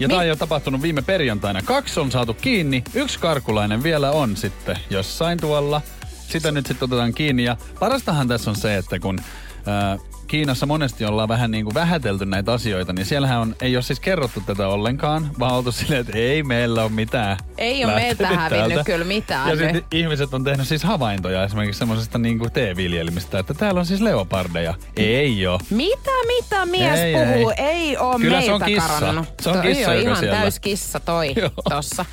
[0.00, 1.62] Ja Mi- tämä on jo tapahtunut viime perjantaina.
[1.62, 5.82] Kaksi on saatu kiinni, yksi karkulainen vielä on sitten jossain tuolla.
[6.28, 7.44] Sitä nyt sitten otetaan kiinni.
[7.44, 9.18] Ja parastahan tässä on se, että kun
[9.66, 13.82] ää, Kiinassa monesti ollaan vähän niin kuin vähätelty näitä asioita, niin siellähän on, ei ole
[13.82, 17.36] siis kerrottu tätä ollenkaan, vaan oltu silleen, että ei meillä ole mitään.
[17.58, 18.84] Ei ole meiltä hävinnyt täältä.
[18.84, 23.54] kyllä mitään Ja sitten ihmiset on tehnyt siis havaintoja esimerkiksi semmoisesta niin kuin teeviljelmistä, että
[23.54, 24.74] täällä on siis leopardeja.
[24.96, 25.60] Ei ole.
[25.70, 27.50] Mitä, mitä mies Ei, puhuu?
[27.56, 27.66] ei.
[27.66, 28.88] Ei oo Kyllä se meiltä on kissa.
[28.88, 29.26] karannut.
[29.42, 30.38] Se on kissa, on joka ihan siellä.
[30.40, 31.50] täys kissa toi Joo.
[31.70, 32.04] tossa.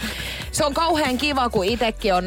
[0.54, 2.24] Se on kauhean kiva, kun itekin on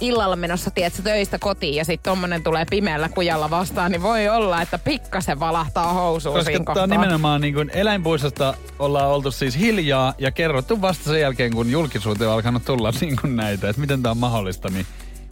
[0.00, 4.62] illalla menossa, tiedätkö, töistä kotiin ja sitten tommonen tulee pimeällä kujalla vastaan, niin voi olla,
[4.62, 6.86] että pikkasen valahtaa housuun Koska siinä kohtaa.
[6.86, 12.28] nimenomaan niin kuin eläinpuistosta ollaan oltu siis hiljaa ja kerrottu vasta sen jälkeen, kun julkisuuteen
[12.30, 14.86] on alkanut tulla niin kuin näitä, että miten tämä on mahdollista, niin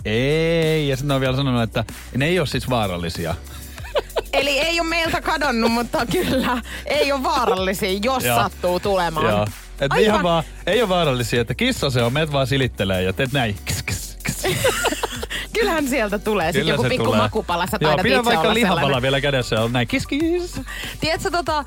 [0.04, 0.88] ei.
[0.88, 1.84] Ja sitten on vielä sanonut, että
[2.16, 3.34] ne ei ole siis vaarallisia.
[4.32, 8.36] Eli ei ole meiltä kadonnut, mutta kyllä ei ole vaarallisia, jos Joo.
[8.36, 9.26] sattuu tulemaan.
[9.26, 9.46] Joo.
[9.82, 10.04] Että Aivan.
[10.04, 13.56] ihan vaan, ei ole vaarallisia, että kissa se on, meet vaan silittelee ja teet näin.
[13.64, 14.44] Kss, kss, kss.
[15.62, 17.20] Kyllähän sieltä tulee sitten joku pikku tulee.
[17.20, 17.66] makupala.
[17.66, 19.02] Sä Joo, taidat pidä itse vaikka lihapala sellainen.
[19.02, 20.60] vielä kädessä on näin kis kis.
[21.00, 21.64] Tiedätkö, tota,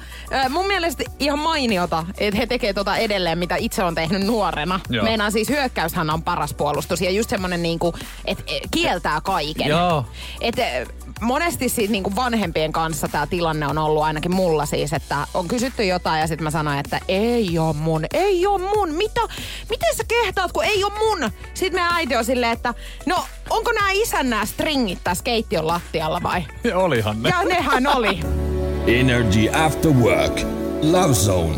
[0.50, 4.80] mun mielestä ihan mainiota, että he tekee tota edelleen, mitä itse on tehnyt nuorena.
[4.90, 5.04] Joo.
[5.04, 7.94] Meinaan siis hyökkäyshän on paras puolustus ja just semmonen niinku,
[8.26, 9.68] että kieltää kaiken.
[9.68, 10.06] Joo.
[10.42, 10.86] Et, ö,
[11.22, 15.84] monesti siitä niinku vanhempien kanssa tämä tilanne on ollut ainakin mulla siis, että on kysytty
[15.86, 18.90] jotain ja sitten mä sanoin, että ei oo mun, ei oo mun.
[18.94, 19.22] Mitä,
[19.70, 21.32] miten sä kehtaat, kun ei oo mun?
[21.54, 22.74] Sitten meidän äiti on silleen, että
[23.06, 26.44] no onko nämä isän nämä stringit tässä keittiön lattialla vai?
[26.64, 27.30] Ja olihan ne.
[27.30, 28.20] Ja nehän oli.
[28.88, 30.42] Energy After Work.
[30.82, 31.58] Love Zone.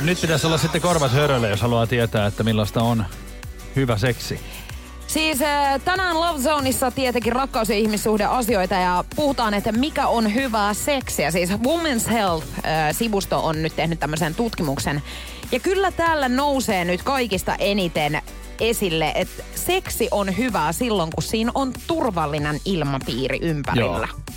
[0.00, 3.04] Nyt pitäisi olla sitten korvas hörölle, jos haluaa tietää, että millaista on
[3.76, 4.40] hyvä seksi.
[5.06, 10.74] Siis äh, tänään Love Zoneissa tietenkin rakkaus- ja ihmissuhdeasioita ja puhutaan, että mikä on hyvää
[10.74, 11.30] seksiä.
[11.30, 15.02] Siis Women's Health-sivusto on nyt tehnyt tämmöisen tutkimuksen.
[15.52, 18.22] Ja kyllä täällä nousee nyt kaikista eniten
[18.60, 24.08] esille, että seksi on hyvää silloin, kun siinä on turvallinen ilmapiiri ympärillä.
[24.08, 24.36] Joo.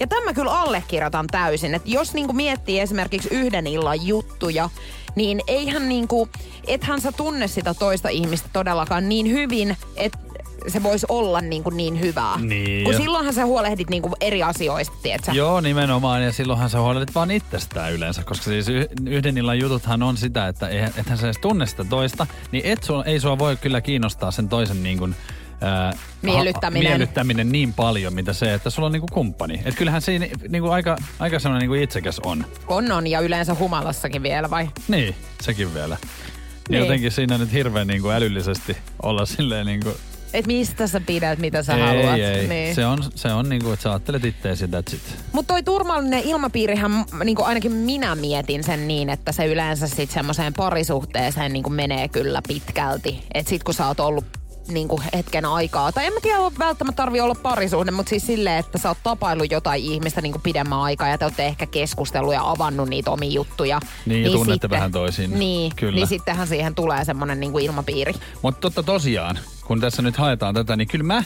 [0.00, 4.70] Ja tämä kyllä allekirjoitan täysin, että jos niinku miettii esimerkiksi yhden illan juttuja,
[5.14, 6.28] niin eihän niinku,
[6.66, 10.18] ethän sä tunne sitä toista ihmistä todellakaan niin hyvin, että
[10.68, 12.38] se voisi olla niinku niin hyvää.
[12.40, 12.84] Niin.
[12.84, 15.32] Kun silloinhan sä huolehdit niinku eri asioista, tietsä?
[15.32, 16.24] Joo, nimenomaan.
[16.24, 18.66] Ja silloinhan sä huolehdit vaan itsestään yleensä, koska siis
[19.06, 23.04] yhden illan jututhan on sitä, että ethän sä edes tunne sitä toista, niin et sua,
[23.04, 25.14] ei sua voi kyllä kiinnostaa sen toisen niin kuin,
[25.60, 25.92] ää,
[26.22, 26.90] Miellyttäminen.
[26.90, 29.62] Miellyttäminen niin paljon, mitä se, että sulla on niinku kumppani.
[29.64, 32.44] Et kyllähän siinä niinku aika, aika semmoinen niinku itsekäs on.
[32.66, 34.68] On on ja yleensä humalassakin vielä vai?
[34.88, 35.96] Niin, sekin vielä.
[36.00, 36.10] Niin.
[36.68, 36.80] Niin.
[36.80, 39.96] Jotenkin siinä nyt hirveän niinku älyllisesti olla silleen niinku...
[40.34, 42.18] Et mistä sä pidät, mitä sä ei, haluat.
[42.18, 42.48] ei.
[42.48, 42.74] Niin.
[42.74, 45.02] Se on, se on niinku, että sä ajattelet itteesi, that's it.
[45.32, 50.54] Mutta toi turvallinen ilmapiirihän, niin ainakin minä mietin sen niin, että se yleensä sitten semmoiseen
[50.54, 53.22] parisuhteeseen niin menee kyllä pitkälti.
[53.34, 54.24] Että sit kun sä oot ollut
[54.68, 58.78] niin hetken aikaa, tai en mä tiedä, välttämättä tarvi olla parisuhde, mutta siis silleen, että
[58.78, 62.88] sä oot tapaillut jotain ihmistä niin pidemmän aikaa ja te olette ehkä keskustellut ja avannut
[62.88, 63.80] niitä omia juttuja.
[64.06, 65.38] Niin, ja tunnette vähän toisiinne.
[65.38, 65.94] Niin, Kyllä.
[65.94, 68.12] niin sittenhän siihen tulee semmoinen niin ilmapiiri.
[68.42, 69.38] Mutta totta tosiaan,
[69.70, 71.22] kun tässä nyt haetaan tätä, niin kyllä mä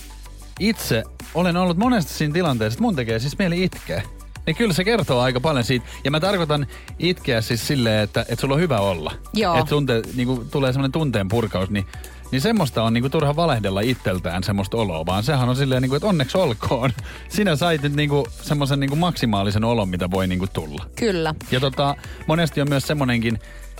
[0.61, 1.02] itse
[1.35, 4.02] olen ollut monesti siinä tilanteessa, että mun tekee siis mieli itkeä.
[4.46, 5.87] Niin kyllä se kertoo aika paljon siitä.
[6.04, 6.66] Ja mä tarkoitan
[6.98, 9.12] itkeä siis silleen, että, että sulla on hyvä olla.
[9.35, 9.59] Joo.
[9.59, 11.87] Että tunte, niin tulee semmoinen tunteen purkaus, niin,
[12.33, 15.96] niin semmoista on niin turha valehdella itseltään semmoista oloa, vaan sehän on silleen, niin kuin,
[15.96, 16.90] että onneksi olkoon.
[17.28, 18.11] Sinä sait nyt niin
[18.42, 20.87] semmoisen niin maksimaalisen olon, mitä voi niin tulla.
[20.96, 21.35] Kyllä.
[21.50, 23.38] Ja tota, monesti on myös semmonenkin,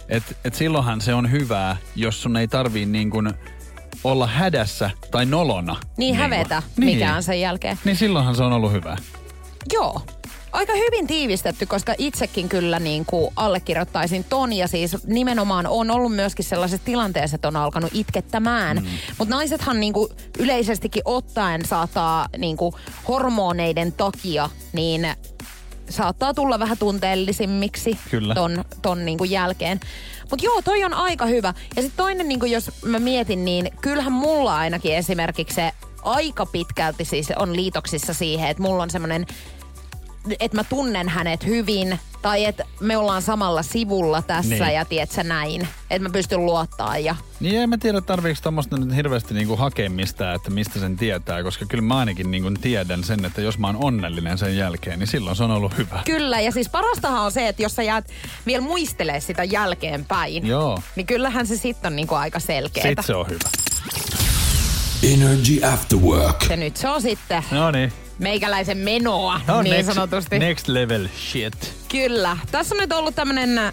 [0.09, 3.35] että et silloinhan se on hyvää, jos sun ei tarvii niin kuin
[4.04, 5.76] olla hädässä tai nolona.
[5.96, 6.94] Niin hävetä niin.
[6.94, 7.78] mikään sen jälkeen.
[7.85, 8.96] Niin silloinhan se on ollut hyvää.
[9.72, 10.02] Joo,
[10.54, 14.52] Aika hyvin tiivistetty, koska itsekin kyllä niin kuin allekirjoittaisin ton.
[14.52, 18.76] Ja siis nimenomaan on ollut myöskin sellaisessa tilanteessa, että on alkanut itkettämään.
[18.76, 18.87] Mm.
[19.18, 22.74] Mutta naisethan niin kuin yleisestikin ottaen saattaa niin kuin
[23.09, 25.07] hormoneiden takia niin
[25.90, 28.35] saattaa tulla vähän tunteellisimmiksi Kyllä.
[28.35, 29.80] ton, ton niin kuin jälkeen.
[30.30, 31.54] Mutta joo, toi on aika hyvä.
[31.76, 37.04] Ja sitten toinen, niin jos mä mietin, niin kyllähän mulla ainakin esimerkiksi se aika pitkälti
[37.04, 39.26] siis on liitoksissa siihen, että mulla on semmoinen
[40.40, 44.74] että mä tunnen hänet hyvin tai että me ollaan samalla sivulla tässä Niin.
[44.74, 45.68] ja tiedät sä näin.
[45.90, 49.90] Että mä pystyn luottaa ja Niin en mä tiedä, tarviiko tuommoista nyt hirveästi niinku hakea
[49.90, 53.66] mistään, että mistä sen tietää, koska kyllä mä ainakin niinku tiedän sen, että jos mä
[53.66, 56.02] oon onnellinen sen jälkeen, niin silloin se on ollut hyvä.
[56.04, 58.04] Kyllä, ja siis parastahan on se, että jos sä jäät
[58.46, 60.82] vielä muistelee sitä jälkeenpäin, Joo.
[60.96, 62.88] niin kyllähän se sitten on niinku aika selkeetä.
[62.88, 63.48] Sitten se on hyvä.
[65.02, 66.37] Energy After Work.
[66.50, 67.92] Ja nyt se on sitten No niin.
[68.18, 70.38] Meikäläisen menoa, No, niin next, sanotusti.
[70.38, 71.72] Next level shit.
[71.88, 72.37] Kyllä.
[72.50, 73.59] Tässä on nyt ollut tämmönen...
[73.59, 73.72] äh,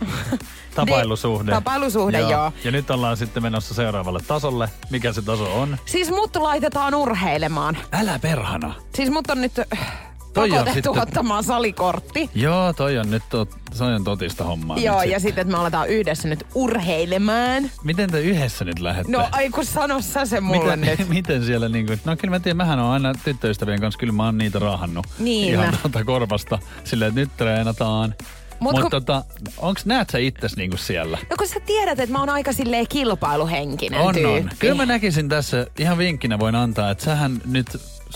[0.74, 1.50] Tapailusuhde.
[1.52, 2.52] Tapailusuhde, joo.
[2.64, 4.68] Ja nyt ollaan sitten menossa seuraavalle tasolle.
[4.90, 5.76] Mikä se taso on?
[5.86, 7.78] Siis mut laitetaan urheilemaan.
[7.92, 8.74] Älä perhana.
[8.94, 12.30] Siis mut on nyt Toi on pakotettu sitten- ottamaan salikortti.
[12.34, 14.78] Joo, toi on nyt tot, se on totista hommaa.
[14.78, 17.70] Joo, ja sitten, että me aletaan yhdessä nyt urheilemaan.
[17.84, 19.12] Miten te yhdessä nyt lähdette?
[19.12, 21.08] No ai kun sano sä se mulle miten, nyt.
[21.16, 24.38] miten siellä niinku, no kyllä mä tiedän, mähän on aina tyttöystävien kanssa, kyllä mä oon
[24.38, 28.14] niitä raahannut Niin ihan tuota korvasta silleen, että nyt treenataan.
[28.60, 29.24] Mut Mutta kun- tota,
[29.58, 31.18] onks, näet sä itses niinku siellä?
[31.30, 34.30] No kun sä tiedät, että mä oon aika silleen kilpailuhenkinen On, tyyppi.
[34.30, 34.50] on.
[34.58, 37.66] Kyllä mä näkisin tässä, ihan vinkkinä voin antaa, että sähän nyt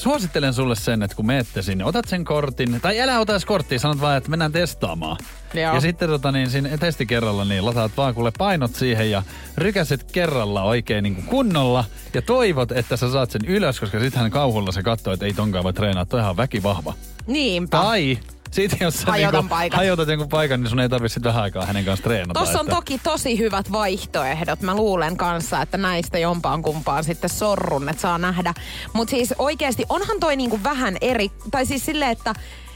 [0.01, 3.79] suosittelen sulle sen, että kun meette sinne, otat sen kortin, tai älä ota edes korttia,
[3.79, 5.17] sanot vaan, että mennään testaamaan.
[5.55, 5.75] Joo.
[5.75, 9.23] Ja sitten tota, niin, siinä testikerralla niin lataat vaan kuule painot siihen ja
[9.57, 11.85] rykäset kerralla oikein niin kuin kunnolla
[12.15, 15.65] ja toivot, että sä saat sen ylös, koska sittenhän kauhulla se katsoo, että ei tonkaan
[15.65, 16.95] voi treenaa, toi ihan väkivahva.
[17.27, 17.79] Niinpä.
[17.79, 18.19] Tai
[18.51, 19.77] sitten jos sä Hajotan niinku, paikat.
[19.77, 22.41] hajotat jonkun paikan, niin sun ei tarvitse sitten vähän aikaa hänen kanssa treenata.
[22.41, 24.61] Tossa on että- toki tosi hyvät vaihtoehdot.
[24.61, 28.55] Mä luulen kanssa, että näistä jompaan kumpaan sitten sorrun, että saa nähdä.
[28.93, 32.35] Mutta siis oikeasti onhan toi niinku vähän eri, tai siis silleen, että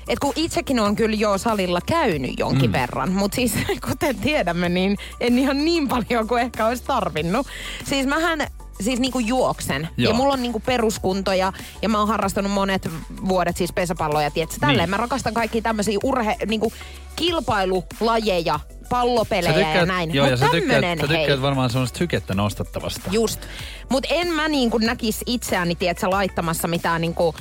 [0.09, 2.73] et kun itsekin on kyllä jo salilla käynyt jonkin mm.
[2.73, 3.53] verran, mutta siis
[3.89, 7.47] kuten tiedämme, niin en ihan niin paljon kuin ehkä olisi tarvinnut.
[7.85, 8.47] Siis mähän
[8.81, 9.89] siis niinku juoksen.
[9.97, 10.13] Joo.
[10.13, 12.91] Ja mulla on niinku peruskunto ja, ja mä oon harrastanut monet
[13.29, 14.79] vuodet siis pesäpalloja, tiedätkö, tälleen.
[14.79, 14.91] Niin.
[14.91, 16.73] Mä rakastan kaikkia tämmöisiä urhe, niinku
[17.17, 20.15] kilpailulajeja, pallopelejä ja näin.
[20.15, 21.19] Joo, Mut ja sä tämmönen, tykkäät, sä hei.
[21.19, 23.11] tykkäät varmaan semmoista hykettä nostattavasta.
[23.11, 23.41] Just.
[23.89, 27.35] Mut en mä niinku näkis itseäni, tiedätkö, laittamassa mitään niinku,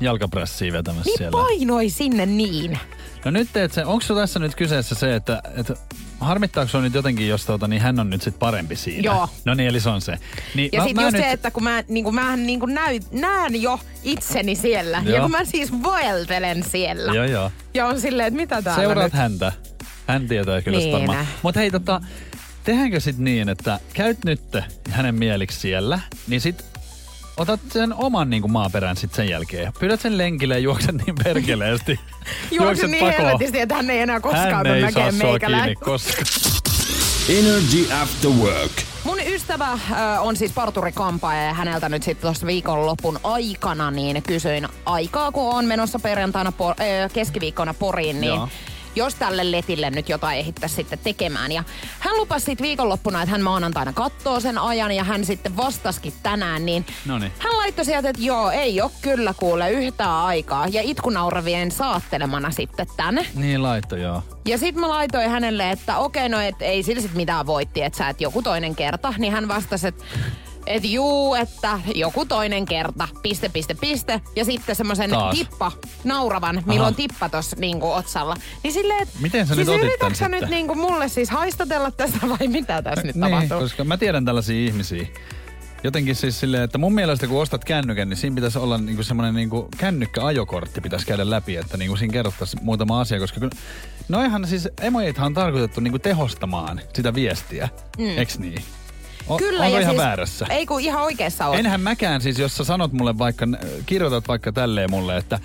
[0.00, 1.32] Jalkapressiä vetämässä niin siellä.
[1.32, 2.78] painoi sinne niin.
[3.24, 5.74] No nyt teet se, onko tässä nyt kyseessä se, että, että
[6.22, 9.02] harmittaako se nyt jotenkin, jos tota, niin hän on nyt sit parempi siinä?
[9.02, 9.28] Joo.
[9.44, 10.18] No niin, eli se on se.
[10.54, 13.80] Niin, Ja sitten just nyt, se, että kun mä, niinku, mähän niinku näy, näen jo
[14.02, 15.02] itseni siellä.
[15.04, 15.14] Joo.
[15.14, 17.12] Ja kun mä siis vaeltelen siellä.
[17.14, 17.50] Joo, joo.
[17.74, 19.20] Ja on silleen, että mitä täällä Seuraat nyt?
[19.20, 19.52] häntä.
[20.06, 20.86] Hän tietää kyllä Niin.
[20.94, 21.06] niin.
[21.06, 21.26] varmaan.
[21.42, 22.00] Mutta hei, tota,
[22.64, 24.40] tehdäänkö sit niin, että käyt nyt
[24.90, 26.64] hänen mieliksi siellä, niin sit
[27.36, 29.72] otat sen oman niin kuin maaperän sit sen jälkeen.
[29.78, 32.00] Pyydät sen lenkille ja juokset niin perkeleesti.
[32.50, 33.28] Juoksin niin pakoon.
[33.28, 36.24] helvetisti, että hän ei enää koskaan Hän ei saa sua kiinni koskaan.
[37.28, 38.72] Energy After Work.
[39.04, 39.78] Mun ystävä äh,
[40.20, 45.64] on siis parturikampaaja ja häneltä nyt sitten tuossa viikonlopun aikana niin kysyin aikaa, kun on
[45.64, 48.48] menossa perjantaina por- äh, keskiviikkona Poriin, niin Joo.
[48.94, 51.52] Jos tälle letille nyt jotain ehittäisi sitten tekemään.
[51.52, 51.64] Ja
[51.98, 56.66] hän lupasi sitten viikonloppuna, että hän maanantaina katsoo sen ajan ja hän sitten vastasikin tänään,
[56.66, 57.32] niin Noniin.
[57.38, 60.66] hän laittoi sieltä, että joo, ei ole kyllä kuule yhtään aikaa.
[60.68, 63.26] Ja itkunauravien saattelemana sitten tänne.
[63.34, 64.22] Niin laitto, joo.
[64.46, 67.96] Ja sit mä laitoin hänelle, että okei, no et ei sillä sit mitään voitti, että
[67.98, 69.14] sä et joku toinen kerta.
[69.18, 70.04] Niin hän vastasi, että
[70.66, 74.20] et juu, että joku toinen kerta, piste, piste, piste.
[74.36, 75.72] Ja sitten semmoisen tippa,
[76.04, 78.36] nauravan, milloin tippa tossa niinku otsalla.
[78.62, 81.90] Niin silleen, että Miten sä siis nyt otit tän sä nyt niinku mulle siis haistatella
[81.90, 83.60] tästä vai mitä tässä nyt niin, tapahtuu?
[83.60, 85.06] koska mä tiedän tällaisia ihmisiä.
[85.84, 89.34] Jotenkin siis silleen, että mun mielestä kun ostat kännykän, niin siinä pitäisi olla niinku semmoinen
[89.34, 93.52] niinku kännykkäajokortti pitäisi käydä läpi, että niinku siinä kerrottaisiin muutama asia, koska kyllä,
[94.08, 98.18] noihan siis emojithan on tarkoitettu niinku tehostamaan sitä viestiä, mm.
[98.18, 98.62] eks niin?
[99.28, 100.46] O, Kyllä, ja ihan siis, väärässä?
[100.50, 101.58] Ei kun ihan oikeassa oot.
[101.58, 103.46] Enhän mäkään siis, jos sä sanot mulle vaikka,
[103.86, 105.40] kirjoitat vaikka tälleen mulle, että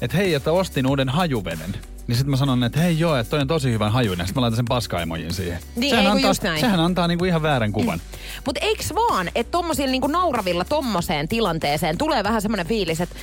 [0.00, 1.76] et hei, että ostin uuden hajuveden.
[2.06, 4.26] Niin sit mä sanon, että hei joo, että toi on tosi hyvän hajuinen.
[4.26, 5.58] Sitten mä laitan sen paskaimojin siihen.
[5.76, 6.60] Niin, sehän, antaa, just näin.
[6.60, 8.00] sehän antaa niinku ihan väärän kuvan.
[8.46, 13.16] Mutta eiks vaan, että tommosilla niinku nauravilla tommoseen tilanteeseen tulee vähän semmoinen fiilis, että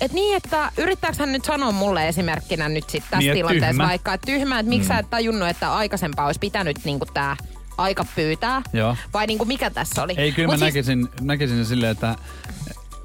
[0.00, 3.88] et niin, että yrittääkö hän nyt sanoa mulle esimerkkinä nyt sit tässä Niin, tilanteessa tyhmä.
[3.88, 4.94] vaikka, että tyhmä, että miksi mm.
[4.94, 7.36] sä et tajunnut, että aikaisempaa olisi pitänyt niinku tää
[7.78, 8.62] aika pyytää?
[8.72, 8.96] Joo.
[9.12, 10.14] Vai niinku mikä tässä oli?
[10.16, 12.16] Ei, kyllä Mut mä siis, näkisin, näkisin sen silleen, että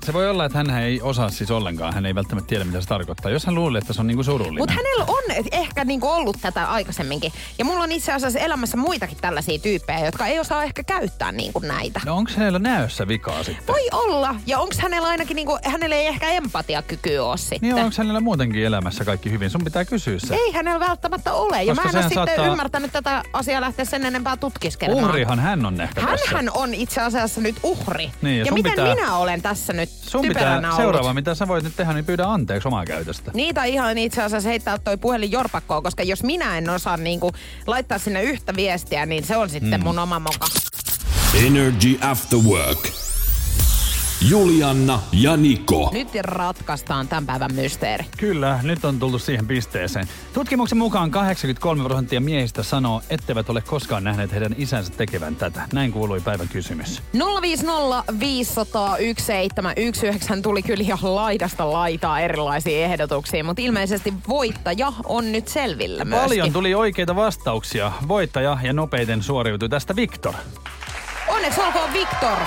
[0.07, 1.93] Se voi olla, että hän ei osaa siis ollenkaan.
[1.93, 3.31] Hän ei välttämättä tiedä, mitä se tarkoittaa.
[3.31, 4.57] Jos hän luulee, että se on niinku surullinen.
[4.61, 7.31] Mutta hänellä on ehkä niinku ollut tätä aikaisemminkin.
[7.57, 11.59] Ja mulla on itse asiassa elämässä muitakin tällaisia tyyppejä, jotka ei osaa ehkä käyttää niinku
[11.59, 12.01] näitä.
[12.05, 13.67] No onko hänellä näössä vikaa sitten?
[13.67, 14.35] Voi olla.
[14.45, 17.59] Ja onko hänellä ainakin, niinku, hänellä ei ehkä empatiakykyä ole sitten.
[17.61, 19.49] Niin onko hänellä muutenkin elämässä kaikki hyvin?
[19.49, 20.35] Sun pitää kysyä se.
[20.35, 21.63] Ei hänellä välttämättä ole.
[21.63, 25.05] Ja Koska mä en ole sitten saattaa- ymmärtänyt tätä asiaa lähteä sen enempää tutkiskelemaan.
[25.05, 26.25] Uhrihan hän on ehkä tässä.
[26.27, 28.11] Hänhän on itse asiassa nyt uhri.
[28.21, 30.75] Niin, ja ja miten pitää- minä olen tässä nyt Sun pitää, ollut?
[30.75, 33.31] seuraava mitä sä voit nyt tehdä, niin pyydä anteeksi omaa käytöstä.
[33.33, 37.31] Niitä ihan itse asiassa heittää toi puhelin jorpakkoon, koska jos minä en osaa niinku
[37.67, 39.83] laittaa sinne yhtä viestiä, niin se on sitten mm.
[39.83, 40.47] mun oma moka.
[41.45, 43.06] Energy After Work.
[44.21, 45.89] Julianna ja Niko.
[45.93, 48.05] Nyt ratkaistaan tämän päivän mysteeri.
[48.17, 50.07] Kyllä, nyt on tultu siihen pisteeseen.
[50.33, 55.61] Tutkimuksen mukaan 83 prosenttia miehistä sanoo, etteivät ole koskaan nähneet heidän isänsä tekevän tätä.
[55.73, 57.01] Näin kuului päivän kysymys.
[57.41, 65.47] 050 500 1719 tuli kyllä ihan laidasta laitaa erilaisia ehdotuksia, mutta ilmeisesti voittaja on nyt
[65.47, 66.29] selvillä myöskin.
[66.29, 67.91] Paljon tuli oikeita vastauksia.
[68.07, 70.33] Voittaja ja nopeiten suoriutui tästä Viktor.
[71.27, 72.37] Onneksi olkoon Viktor.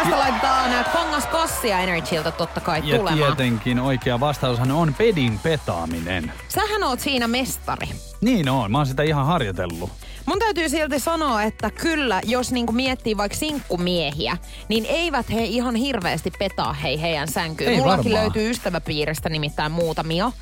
[0.00, 3.36] Tästä laitetaan kongas kassia Energyltä totta kai Ja tulemaan.
[3.36, 6.32] tietenkin oikea vastaushan on pedin petaaminen.
[6.48, 7.86] Sähän oot siinä mestari.
[8.20, 9.90] Niin on, mä oon sitä ihan harjoitellut.
[10.26, 14.36] Mun täytyy silti sanoa, että kyllä, jos niinku miettii vaikka sinkkumiehiä,
[14.68, 17.70] niin eivät he ihan hirveästi petaa hei heidän sänkyyn.
[17.70, 18.22] Ei Mullakin varmaan.
[18.22, 20.32] löytyy ystäväpiiristä nimittäin muutamia.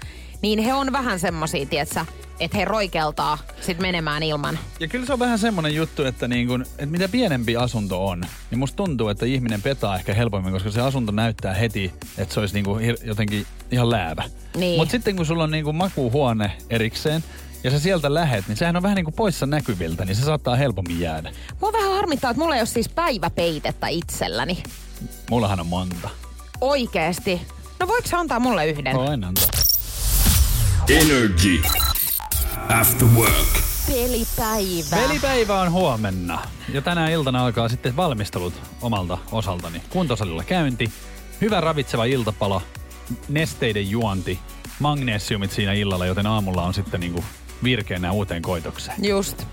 [0.43, 2.07] Niin he on vähän semmosia, tietsä,
[2.41, 4.59] että he roikeltaa sit menemään ilman.
[4.81, 8.25] Ja kyllä se on vähän semmonen juttu, että, niin kun, että mitä pienempi asunto on,
[8.51, 12.41] niin musta tuntuu, että ihminen petaa ehkä helpommin, koska se asunto näyttää heti, että se
[12.41, 14.25] olisi niin kuin jotenkin ihan läävä.
[14.57, 14.81] Niin.
[14.81, 17.25] Mutta sitten kun sulla on niin kuin makuuhuone erikseen,
[17.65, 20.57] ja sä sieltä lähet, niin sehän on vähän niin kuin poissa näkyviltä, niin se saattaa
[20.57, 21.33] helpommin jäädä.
[21.61, 24.63] Mua vähän harmittaa, että mulla ei ole siis päiväpeitettä itselläni.
[25.31, 26.11] Mullahan on monta.
[26.61, 27.41] Oikeesti.
[27.81, 28.97] No voiko sä antaa mulle yhden?
[28.97, 29.49] Voin antaa.
[30.89, 31.63] Energy
[32.69, 33.63] After Work.
[33.87, 35.09] Pelipäivä.
[35.09, 36.43] Pelipäivä on huomenna.
[36.73, 39.83] Ja tänä iltana alkaa sitten valmistelut omalta osaltani.
[39.91, 40.93] Kuntosalilla käynti,
[41.41, 42.63] hyvä ravitseva iltapala,
[43.29, 44.39] nesteiden juonti,
[44.81, 47.25] magnesiumit siinä illalla, joten aamulla on sitten niinku
[47.63, 49.05] virkeänä uuteen koitokseen.
[49.05, 49.47] Just.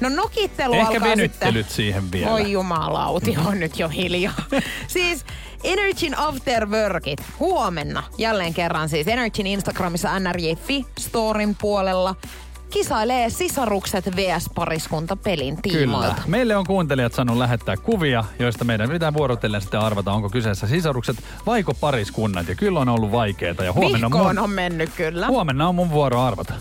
[0.00, 1.76] No nokittelu Ehkä alkaa venyttelyt sitten...
[1.76, 2.32] siihen vielä.
[2.32, 4.42] Oi jumalauti, on nyt jo hiljaa.
[4.86, 5.24] siis
[5.64, 12.14] Energyn After Workit huomenna jälleen kerran siis Energyn Instagramissa nrj.fi storin puolella
[12.70, 16.14] kisailee sisarukset vs pariskunta pelin tiimoilta.
[16.14, 16.26] Kyllä.
[16.26, 21.16] Meille on kuuntelijat saanut lähettää kuvia, joista meidän pitää vuorotellen sitten arvata, onko kyseessä sisarukset
[21.46, 22.48] vaiko pariskunnat.
[22.48, 23.64] Ja kyllä on ollut vaikeeta.
[23.64, 25.26] Ja huomenna on, Vihkoon mun, on mennyt kyllä.
[25.26, 26.54] huomenna on mun vuoro arvata.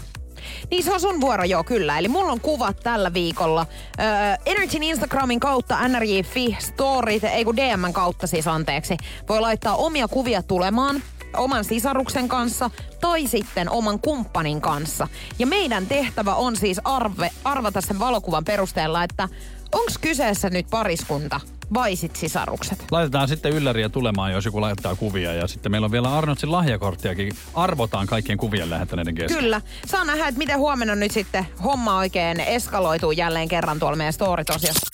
[0.71, 1.99] Niin se on sun vuoro, joo kyllä.
[1.99, 3.65] Eli mulla on kuvat tällä viikolla.
[3.99, 4.05] Öö,
[4.45, 8.97] Energyn Instagramin kautta nrj.fi storit, ei kun DMn kautta siis anteeksi.
[9.29, 11.01] Voi laittaa omia kuvia tulemaan
[11.35, 12.69] oman sisaruksen kanssa
[13.01, 15.07] tai sitten oman kumppanin kanssa.
[15.39, 19.29] Ja meidän tehtävä on siis arve, arvata sen valokuvan perusteella, että
[19.71, 21.39] onko kyseessä nyt pariskunta
[21.73, 22.85] vai sit sisarukset.
[22.91, 25.33] Laitetaan sitten ylläriä tulemaan, jos joku laittaa kuvia.
[25.33, 27.33] Ja sitten meillä on vielä Arnoldsin lahjakorttiakin.
[27.53, 29.43] Arvotaan kaikkien kuvien lähettäneiden kesken.
[29.43, 29.61] Kyllä.
[29.85, 34.87] Saa nähdä, että miten huomenna nyt sitten homma oikein eskaloituu jälleen kerran tuolla meidän story-tosiossa.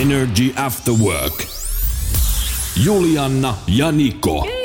[0.00, 1.44] Energy After Work.
[2.84, 4.44] Julianna ja Niko.
[4.44, 4.61] Hei,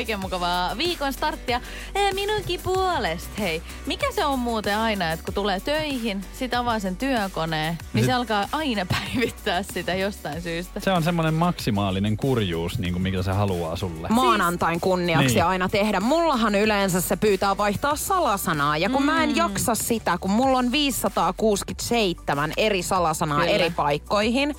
[0.00, 1.60] oikein mukavaa viikon starttia.
[1.94, 3.62] Eh, minunkin puolesta, hei.
[3.86, 8.12] Mikä se on muuten aina, että kun tulee töihin, sit avaa sen työkoneen, niin se
[8.12, 10.80] alkaa aina päivittää sitä jostain syystä.
[10.80, 14.08] Se on semmoinen maksimaalinen kurjuus, niin kuin mikä se haluaa sulle.
[14.10, 15.44] maanantain kunniaksi Niin.
[15.44, 16.00] aina tehdä.
[16.00, 18.76] Mullahan yleensä se pyytää vaihtaa salasanaa.
[18.76, 19.06] Ja kun mm.
[19.06, 23.50] mä en jaksa sitä, kun mulla on 567 eri salasanaa Kyllä.
[23.50, 24.54] eri paikkoihin.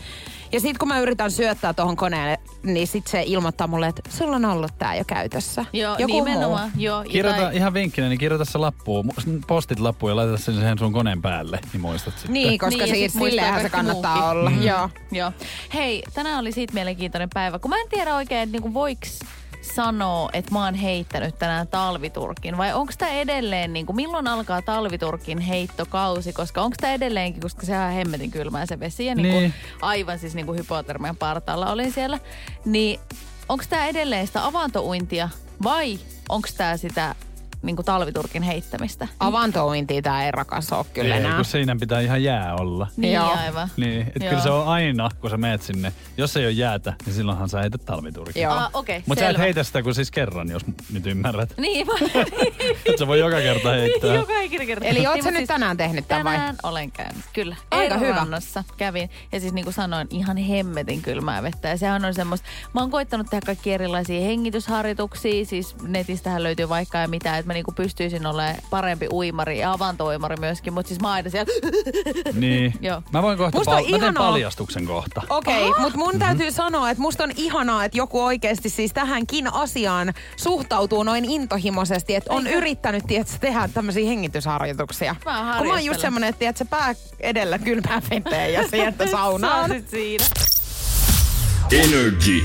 [0.54, 4.36] Ja sit kun mä yritän syöttää tuohon koneelle, niin sit se ilmoittaa mulle, että sulla
[4.36, 5.66] on ollut tää jo käytössä.
[5.74, 6.72] Joo, Joku nimenomaan.
[6.78, 10.38] Joo, ja Kirjoita tai- ihan vinkkinä, niin kirjoita se lappuun, mu- postit lappuun ja laita
[10.38, 12.34] sen siihen sun koneen päälle, niin muistat sitten.
[12.34, 14.30] Niin, koska Niin, niin, muistaa silleenhän se kannattaa muukin.
[14.38, 14.50] olla.
[14.50, 14.62] Mm.
[14.64, 14.90] Joo.
[15.12, 15.32] Joo.
[15.74, 19.20] Hei, tänään oli siitä mielenkiintoinen päivä, kun mä en tiedä oikein, että niinku voiks
[19.62, 22.58] sanoa, että mä oon heittänyt tänään talviturkin?
[22.58, 26.34] Vai onko tämä edelleen, niin kuin, milloin alkaa talviturkin heittokausi?
[26.34, 29.54] Koska onko tämä edelleenkin, koska sehän on hemmetin kylmää se vesi ja niin kuin, Niin.
[29.82, 32.19] aivan siis niin kuin hypotermian partaalla olin siellä.
[32.65, 33.00] Niin
[33.50, 35.30] onko tämä edelleen sitä avantouintia
[35.63, 37.15] vai onko tämä sitä
[37.62, 39.08] niin kuin talviturkin heittämistä.
[39.19, 41.36] Avantouintia tää ei rakas ole kyllä Ei, enää.
[41.36, 42.88] kun siinä pitää ihan jää olla.
[42.97, 43.38] Niin Joo.
[43.38, 43.69] aivan.
[43.78, 44.30] Niin, että Joo.
[44.30, 45.93] kyllä se on aina, kun sä meet sinne.
[46.17, 48.43] Jos ei ole jäätä, niin silloinhan sä heität talviturkin.
[48.43, 48.54] Joo.
[48.54, 50.62] Ah, okei, okay, Mutta sä et heitä sitä kuin siis kerran, jos
[50.93, 51.54] nyt ymmärrät.
[51.58, 51.93] Niin, mä...
[52.86, 54.15] Et sä voi joka kerta heittää.
[54.15, 54.86] Joka ikinen kerta.
[54.86, 56.36] Eli oot Niin, sä mut nyt tänään tehnyt tämän vai?
[56.36, 57.56] Tänään olen käynyt, kyllä.
[57.71, 58.26] Aika hyvä.
[58.78, 59.10] Kävin.
[59.32, 61.67] Ja siis niin kuin sanoin, ihan hemmetin kylmää vettä.
[61.67, 65.45] Ja sehän on semmoista, mä oon koittanut tehdä kaikki erilaisia hengitysharjoituksia.
[65.45, 69.72] Siis netistähän löytyy vaikka ja mitä, että mä niin kuin pystyisin olemaan parempi uimari ja
[69.74, 70.74] avantouimari myöskin.
[70.74, 71.54] Mutta siis mä aina siellä...
[72.34, 72.74] Niin.
[72.82, 73.04] Joo.
[73.14, 74.24] Mä voin kohta, Musta pal- mä teen ihanaa.
[74.32, 75.22] paljastuksen kohta.
[75.30, 79.54] Okei, okay, mutta mun täytyy sanoa, että musta on ihanaa, että joku oikeasti siis tähänkin
[79.54, 85.16] asiaan suhtautuu noin intohimoisesti, että on yrittänyt, tiedätkö, tehdä tämmöisiä hengitysharjoituksia.
[85.26, 89.70] Mä Kun mä oon just semmonen, että tiedätkö, pää edellä kylmää veteen ja sieltä saunaan.
[89.70, 90.26] Sä siinä.
[91.72, 92.43] Energy.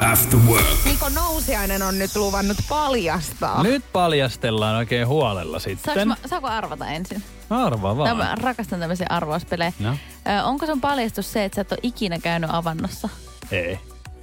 [0.00, 0.66] After work.
[0.84, 3.62] Niko Nousiainen on nyt luvannut paljastaa.
[3.62, 5.94] Nyt paljastellaan oikein huolella sitten.
[5.94, 7.22] Saanko, mä, saako arvata ensin?
[7.50, 8.08] Arvaa vaan.
[8.08, 9.72] Tämä, rakastan tämmöisiä arvauspelejä.
[9.80, 9.96] No.
[10.38, 13.08] Ö, onko sun paljastus se, että sä et ole ikinä käynyt avannossa?
[13.52, 13.78] Ei.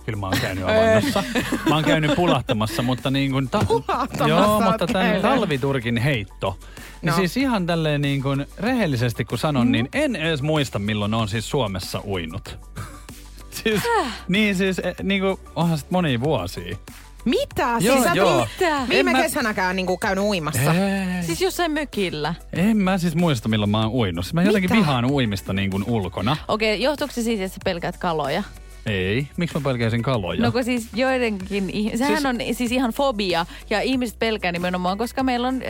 [0.05, 1.23] Kyllä mä oon käynyt avannossa.
[1.69, 3.49] Mä oon käynyt pulahtamassa, mutta niin kuin...
[3.49, 5.21] Ta- Pulahtamassa Joo, mutta tämän käynyt.
[5.21, 6.57] talviturkin heitto.
[7.01, 7.15] Niin No.
[7.17, 11.49] siis ihan tälleen niin kuin rehellisesti kun sanon, niin en edes muista milloin on siis
[11.49, 12.57] Suomessa uinut.
[13.63, 13.81] Siis,
[14.27, 16.77] niin siis, eh, niin kuin, onhan sit monia vuosia.
[17.25, 17.67] Mitä?
[17.79, 18.37] Joo, siis sä et joo.
[18.37, 18.47] ole
[18.89, 20.73] Viime mä- kesänäkään niin käynyt uimassa.
[20.73, 21.23] Ei.
[21.23, 22.35] Siis jossain mökillä.
[22.53, 24.25] En mä siis muista milloin mä oon uinut.
[24.25, 24.79] Siis Mä jotenkin Mitä?
[24.79, 26.37] vihaan uimista niin kuin ulkona.
[26.47, 28.43] Okei, johtuuko se siitä, että sä pelkäät kaloja?
[28.87, 29.27] Ei.
[29.37, 30.41] Miksi mä pelkäisin kaloja?
[30.41, 35.23] No kun siis joidenkin, sehän Siis- on siis ihan fobia ja ihmiset pelkää nimenomaan, koska
[35.23, 35.61] meillä on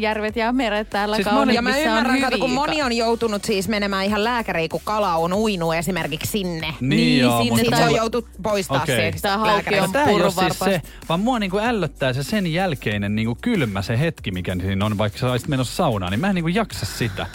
[0.00, 2.82] järvet ja meret täällä Siis siis moni- kauniit, Ja mä on ymmärrän, kato, kun moni
[2.82, 6.74] on joutunut siis menemään ihan lääkäriin, kun kala on uinut esimerkiksi sinne.
[6.80, 9.12] niin, niin, joo, sinne mutta Sitten on joutu poistaa okay.
[9.16, 9.84] Se hauki lääkäristä.
[9.84, 13.82] on Tämä ei ole siis se, vaan mua niinku ällöttää se sen jälkeinen niinku kylmä
[13.82, 16.86] se hetki, mikä siinä on, vaikka sä olisit menossa saunaan, niin mä en niinku jaksa
[16.86, 17.26] sitä.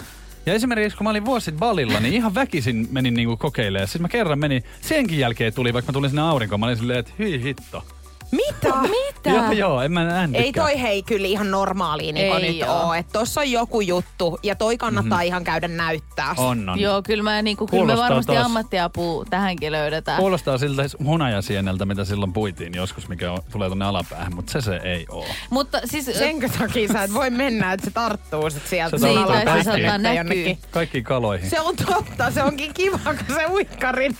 [0.46, 3.88] Ja esimerkiksi kun mä olin vuosi sitten Balilla, niin ihan väkisin menin niinku kokeilemaan.
[3.88, 6.98] Sitten mä kerran menin, senkin jälkeen tuli, vaikka mä tulin sinne aurinkoon, mä olin silleen,
[6.98, 7.84] että hyi hitto.
[8.30, 8.74] Mitä?
[8.82, 9.30] Mitä?
[9.30, 10.64] Joo, joo, en mä en Ei tykkää.
[10.64, 12.94] toi hei kyllä ihan normaali niin Ei nyt oo.
[12.94, 16.34] Että tossa on joku juttu ja toi kannattaa ihan käydä näyttää.
[16.36, 16.80] On, on.
[16.80, 20.18] Joo, kyllä, mä, niinku, kyllä me varmasti taas- ammattiapua tähänkin löydetään.
[20.18, 24.80] Kuulostaa siltä hunajasieneltä, mitä silloin puitiin joskus, mikä on, tulee tonne alapäähän, mutta se se
[24.84, 25.26] ei oo.
[25.50, 26.04] Mutta siis...
[26.06, 30.16] Senkö takia sä et voi mennä, että se tarttuu sit sieltä Se tarttuu saattaa näkyy.
[30.18, 30.58] jonnekin.
[30.70, 31.50] Kaikki kaloihin.
[31.50, 34.16] Se on totta, se onkin kiva, kun se uikkarin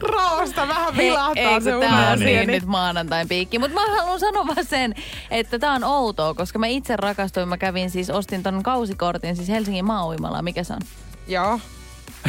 [0.00, 2.16] roosta vähän Hei, vilahtaa ei, se kun tää on unasia.
[2.16, 2.48] siinä Niin.
[2.50, 3.49] nyt maanantain piikki.
[3.58, 4.94] Mutta mä haluan sanoa vaan sen,
[5.30, 7.48] että tää on outoa, koska mä itse rakastuin.
[7.48, 10.42] Mä kävin siis, ostin ton kausikortin, siis Helsingin maauimala.
[10.42, 10.80] Mikä se on?
[11.28, 11.60] Joo.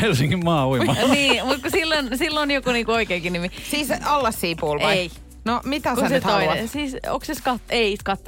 [0.02, 0.94] Helsingin maa uima.
[1.12, 3.52] niin, mutta silloin, silloin on joku niinku oikeakin nimi.
[3.70, 4.98] Siis alla siipul vai?
[4.98, 5.12] Ei.
[5.46, 6.46] No mitä Kun sä se nyt haluat?
[6.46, 6.68] toinen.
[6.68, 7.62] Siis, onko se skat...
[7.70, 8.20] Ei, skat...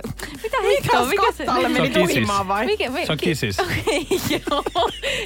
[0.44, 1.06] Mitä hittoa?
[1.06, 1.44] Mikä se...
[1.44, 2.28] skattalle Se on kisis.
[2.48, 2.66] vai?
[2.66, 3.60] Mikä, me, Se on kisis.
[3.60, 4.08] Okei,
[4.50, 4.64] joo.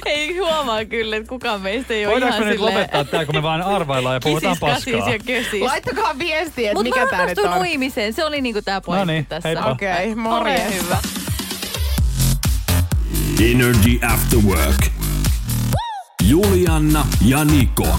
[0.04, 2.74] Ei huomaa kyllä, että kukaan meistä ei ole Voidaanko ihan me nyt silleen...
[2.76, 5.10] lopettaa tää, kun me vaan arvaillaan ja puhutaan kisis, paskaa?
[5.12, 5.62] ja kösis.
[5.62, 7.58] Laittakaa viestiä, että Mutta mikä mä tää nyt on.
[7.58, 8.12] uimiseen.
[8.12, 9.64] Se oli niinku tää pointti No niin, tässä.
[9.66, 10.74] Okei, okay, Ole morjens.
[10.84, 10.98] hyvä.
[13.50, 14.86] Energy After Work.
[16.28, 17.98] Julianna ja Niko.